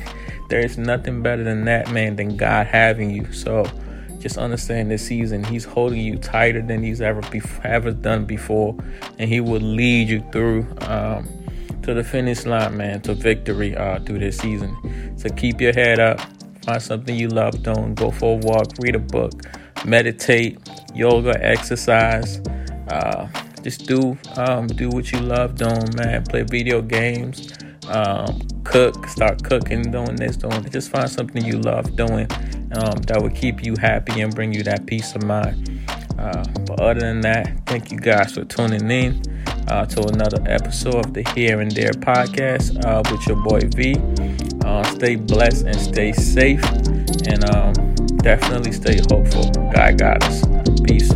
There 0.50 0.60
is 0.60 0.78
nothing 0.78 1.24
better 1.24 1.44
than 1.44 1.66
that, 1.66 1.90
man, 1.92 2.16
than 2.16 2.38
God 2.38 2.68
having 2.68 3.10
you. 3.10 3.32
So 3.32 3.66
just 4.24 4.38
understand 4.38 4.90
this 4.90 5.06
season, 5.06 5.44
He's 5.44 5.66
holding 5.66 6.00
you 6.00 6.16
tighter 6.18 6.62
than 6.62 6.82
He's 6.82 7.02
ever 7.02 7.20
be- 7.30 7.42
ever 7.66 7.92
done 7.92 8.24
before, 8.24 8.76
and 9.20 9.30
He 9.30 9.42
will 9.42 9.60
lead 9.60 10.08
you 10.08 10.24
through 10.32 10.66
um, 10.88 11.28
to 11.82 11.94
the 11.94 12.06
finish 12.06 12.46
line, 12.46 12.78
man, 12.78 13.02
to 13.02 13.16
victory 13.16 13.76
uh, 13.76 14.00
through 14.00 14.20
this 14.20 14.38
season. 14.38 15.14
So 15.18 15.28
keep 15.28 15.60
your 15.60 15.74
head 15.74 16.00
up, 16.00 16.22
find 16.64 16.82
something 16.82 17.14
you 17.14 17.28
love 17.28 17.62
doing, 17.64 17.96
go 17.96 18.12
for 18.12 18.36
a 18.36 18.38
walk, 18.38 18.68
read 18.80 18.96
a 18.96 19.00
book, 19.00 19.34
meditate, 19.84 20.58
yoga, 20.96 21.38
exercise. 21.44 22.40
Uh, 22.88 23.28
just 23.62 23.88
do 23.88 24.18
um, 24.38 24.68
do 24.68 24.88
what 24.88 25.12
you 25.12 25.20
love 25.20 25.56
doing, 25.56 25.96
man. 25.98 26.24
Play 26.24 26.44
video 26.44 26.82
games. 26.82 27.52
Um, 27.90 28.40
cook, 28.64 29.06
start 29.08 29.44
cooking, 29.44 29.92
doing 29.92 30.16
this, 30.16 30.38
doing 30.38 30.64
Just 30.70 30.90
find 30.90 31.10
something 31.10 31.44
you 31.44 31.60
love 31.60 31.98
doing 31.98 32.30
um, 32.78 32.98
that 33.08 33.22
will 33.22 33.30
keep 33.30 33.64
you 33.64 33.76
happy 33.80 34.22
and 34.22 34.34
bring 34.34 34.54
you 34.54 34.64
that 34.64 34.86
peace 34.86 35.16
of 35.16 35.24
mind. 35.24 35.70
Uh, 36.18 36.44
but 36.66 36.80
other 36.80 37.00
than 37.00 37.22
that, 37.22 37.66
thank 37.66 37.92
you 37.92 38.00
guys 38.00 38.34
for 38.34 38.46
tuning 38.46 38.90
in 38.90 39.22
uh, 39.68 39.86
to 39.86 40.02
another 40.08 40.42
episode 40.48 41.06
of 41.06 41.14
the 41.14 41.24
Here 41.36 41.62
and 41.62 41.72
There 41.72 41.92
podcast 41.92 42.84
uh, 42.86 43.04
with 43.12 43.26
your 43.28 43.38
boy 43.44 43.62
V. 43.76 43.96
Uh, 44.66 44.84
stay 44.96 45.16
blessed 45.16 45.66
and 45.66 45.80
stay 45.80 46.12
safe, 46.14 46.64
and 47.28 47.50
um, 47.50 47.74
definitely 48.18 48.72
stay 48.72 49.00
hopeful. 49.10 49.50
God 49.74 49.98
got 49.98 50.24
us. 50.24 50.44
Peace. 50.84 51.13